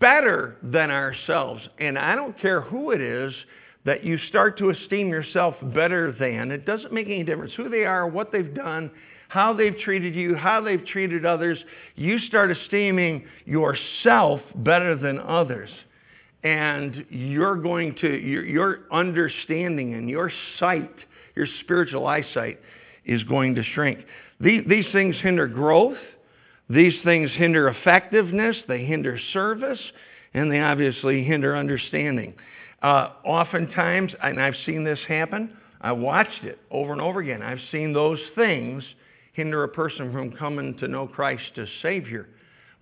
better 0.01 0.57
than 0.63 0.91
ourselves. 0.91 1.63
And 1.79 1.99
I 1.99 2.17
don't 2.17 2.39
care 2.41 2.61
who 2.61 2.91
it 2.91 3.01
is 3.01 3.33
that 3.85 4.05
you 4.05 4.19
start 4.29 4.59
to 4.59 4.71
esteem 4.71 5.09
yourself 5.09 5.55
better 5.63 6.13
than. 6.13 6.51
It 6.51 6.67
doesn't 6.67 6.93
make 6.93 7.07
any 7.07 7.25
difference 7.25 7.53
who 7.57 7.69
they 7.69 7.85
are, 7.85 8.07
what 8.07 8.33
they've 8.33 8.55
done, 8.55 8.91
how 9.29 9.55
they've 9.55 9.77
treated 9.79 10.15
you, 10.15 10.35
how 10.35 10.61
they've 10.61 10.85
treated 10.85 11.25
others. 11.25 11.59
You 11.95 12.19
start 12.19 12.51
esteeming 12.51 13.25
yourself 13.47 14.41
better 14.57 14.97
than 14.97 15.21
others. 15.21 15.71
And 16.43 17.07
you're 17.11 17.57
going 17.57 17.95
to, 17.97 18.09
your, 18.09 18.45
your 18.45 18.81
understanding 18.91 19.95
and 19.95 20.09
your 20.11 20.33
sight, 20.59 20.95
your 21.35 21.47
spiritual 21.61 22.07
eyesight 22.07 22.61
is 23.05 23.23
going 23.25 23.55
to 23.55 23.63
shrink. 23.63 24.01
These, 24.41 24.87
things 24.93 25.17
hinder 25.21 25.47
growth. 25.47 25.99
These 26.69 26.95
things 27.05 27.31
hinder 27.35 27.69
effectiveness. 27.69 28.57
They 28.69 28.85
hinder 28.85 29.19
service. 29.33 29.81
And 30.35 30.51
they 30.51 30.61
obviously 30.61 31.25
hinder 31.25 31.57
understanding. 31.57 32.35
Uh, 32.83 33.11
oftentimes, 33.25 34.13
and 34.23 34.41
I've 34.41 34.55
seen 34.65 34.85
this 34.85 35.01
happen, 35.07 35.57
I 35.81 35.93
watched 35.93 36.45
it 36.45 36.59
over 36.71 36.93
and 36.93 37.01
over 37.01 37.21
again. 37.21 37.43
I've 37.43 37.61
seen 37.71 37.93
those 37.93 38.21
things 38.35 38.85
hinder 39.33 39.65
a 39.65 39.69
person 39.69 40.13
from 40.13 40.33
coming 40.33 40.77
to 40.79 40.89
know 40.89 41.07
Christ 41.07 41.51
as 41.57 41.69
Savior. 41.83 42.29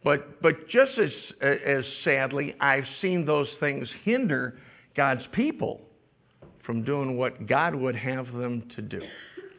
But, 0.05 0.41
but 0.43 0.69
just 0.69 0.93
as, 0.99 1.11
as 1.41 1.85
sadly, 2.05 2.55
I've 2.61 2.87
seen 3.03 3.25
those 3.25 3.49
things 3.61 3.89
hinder 4.05 4.59
God's 4.97 5.23
people 5.33 5.81
from 6.69 6.85
doing 6.85 7.17
what 7.17 7.47
God 7.47 7.75
would 7.75 7.97
have 7.97 8.31
them 8.35 8.63
to 8.77 8.83
do. 8.83 9.01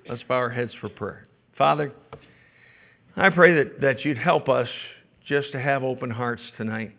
Let's 0.07 0.22
bow 0.28 0.36
our 0.36 0.49
heads 0.51 0.72
for 0.80 0.89
prayer. 0.89 1.26
Father, 1.57 1.91
I 3.16 3.32
pray 3.32 3.55
that, 3.55 3.82
that 3.82 4.05
you'd 4.05 4.20
help 4.20 4.47
us 4.47 4.68
just 5.28 5.51
to 5.53 5.60
have 5.60 5.82
open 5.82 6.12
hearts 6.12 6.43
tonight 6.55 6.95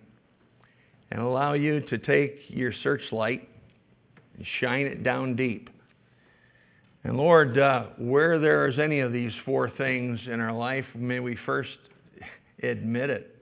and 1.13 1.21
allow 1.21 1.53
you 1.53 1.83
to 1.83 1.97
take 1.97 2.41
your 2.49 2.73
searchlight 2.83 3.49
and 4.37 4.45
shine 4.59 4.87
it 4.87 5.05
down 5.05 5.37
deep. 5.37 5.71
And 7.05 7.17
Lord, 7.17 7.57
uh, 7.57 7.85
where 7.97 8.41
there 8.41 8.67
is 8.67 8.81
any 8.81 8.99
of 8.99 9.13
these 9.13 9.33
four 9.45 9.71
things 9.71 10.19
in 10.27 10.41
our 10.41 10.53
life, 10.53 10.87
may 10.97 11.21
we 11.21 11.39
first 11.47 11.71
admit 12.65 13.11
it 13.11 13.37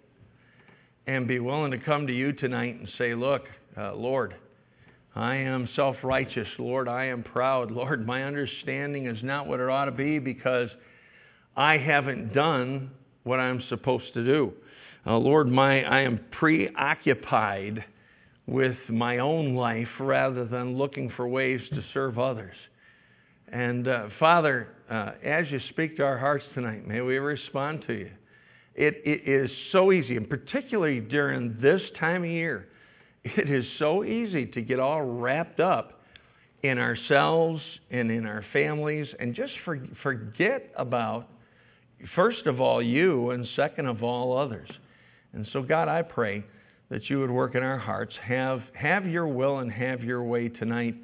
and 1.06 1.26
be 1.26 1.40
willing 1.40 1.70
to 1.70 1.78
come 1.78 2.06
to 2.06 2.12
you 2.12 2.34
tonight 2.34 2.78
and 2.78 2.86
say, 2.98 3.14
look, 3.14 3.46
uh, 3.78 3.94
Lord, 3.94 4.34
I 5.18 5.34
am 5.34 5.68
self 5.74 5.96
righteous. 6.04 6.46
Lord, 6.60 6.86
I 6.86 7.06
am 7.06 7.24
proud. 7.24 7.72
Lord, 7.72 8.06
my 8.06 8.22
understanding 8.22 9.06
is 9.06 9.20
not 9.24 9.48
what 9.48 9.58
it 9.58 9.68
ought 9.68 9.86
to 9.86 9.90
be 9.90 10.20
because 10.20 10.70
I 11.56 11.76
haven't 11.76 12.32
done 12.32 12.92
what 13.24 13.40
I'm 13.40 13.60
supposed 13.68 14.14
to 14.14 14.24
do. 14.24 14.52
Uh, 15.04 15.18
Lord, 15.18 15.48
my, 15.48 15.82
I 15.82 16.02
am 16.02 16.20
preoccupied 16.30 17.84
with 18.46 18.76
my 18.88 19.18
own 19.18 19.56
life 19.56 19.88
rather 19.98 20.44
than 20.44 20.78
looking 20.78 21.10
for 21.16 21.26
ways 21.26 21.62
to 21.70 21.82
serve 21.92 22.20
others. 22.20 22.54
And 23.52 23.88
uh, 23.88 24.10
Father, 24.20 24.68
uh, 24.88 25.12
as 25.24 25.50
you 25.50 25.58
speak 25.70 25.96
to 25.96 26.04
our 26.04 26.18
hearts 26.18 26.44
tonight, 26.54 26.86
may 26.86 27.00
we 27.00 27.18
respond 27.18 27.82
to 27.88 27.92
you. 27.92 28.10
It, 28.76 29.02
it 29.04 29.28
is 29.28 29.50
so 29.72 29.90
easy, 29.90 30.16
and 30.16 30.30
particularly 30.30 31.00
during 31.00 31.56
this 31.60 31.82
time 31.98 32.22
of 32.22 32.30
year, 32.30 32.68
it 33.24 33.50
is 33.50 33.64
so 33.78 34.04
easy 34.04 34.46
to 34.46 34.60
get 34.60 34.78
all 34.78 35.02
wrapped 35.02 35.60
up 35.60 36.00
in 36.62 36.78
ourselves 36.78 37.62
and 37.90 38.10
in 38.10 38.26
our 38.26 38.44
families 38.52 39.06
and 39.20 39.34
just 39.34 39.52
for, 39.64 39.78
forget 40.02 40.70
about, 40.76 41.28
first 42.14 42.46
of 42.46 42.60
all, 42.60 42.82
you, 42.82 43.30
and 43.30 43.46
second 43.54 43.86
of 43.86 44.02
all, 44.02 44.36
others. 44.36 44.68
And 45.32 45.46
so, 45.52 45.62
God, 45.62 45.88
I 45.88 46.02
pray 46.02 46.44
that 46.90 47.08
you 47.10 47.20
would 47.20 47.30
work 47.30 47.54
in 47.54 47.62
our 47.62 47.78
hearts. 47.78 48.14
Have, 48.24 48.62
have 48.74 49.06
your 49.06 49.28
will 49.28 49.58
and 49.58 49.70
have 49.70 50.02
your 50.02 50.22
way 50.22 50.48
tonight 50.48 50.94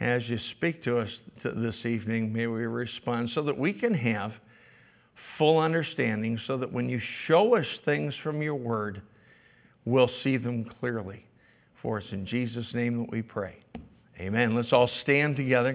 as 0.00 0.22
you 0.28 0.38
speak 0.56 0.82
to 0.84 0.98
us 0.98 1.10
this 1.44 1.76
evening. 1.84 2.32
May 2.32 2.46
we 2.46 2.66
respond 2.66 3.30
so 3.34 3.42
that 3.42 3.56
we 3.56 3.72
can 3.72 3.94
have 3.94 4.32
full 5.38 5.58
understanding, 5.58 6.38
so 6.46 6.58
that 6.58 6.70
when 6.70 6.88
you 6.88 7.00
show 7.26 7.56
us 7.56 7.66
things 7.84 8.12
from 8.22 8.42
your 8.42 8.56
word, 8.56 9.00
we'll 9.84 10.10
see 10.22 10.36
them 10.36 10.70
clearly. 10.80 11.24
For 11.82 11.98
us 11.98 12.04
in 12.12 12.26
Jesus' 12.26 12.66
name 12.74 12.98
that 12.98 13.10
we 13.10 13.22
pray. 13.22 13.56
Amen. 14.18 14.54
Let's 14.54 14.72
all 14.72 14.90
stand 15.02 15.36
together. 15.36 15.68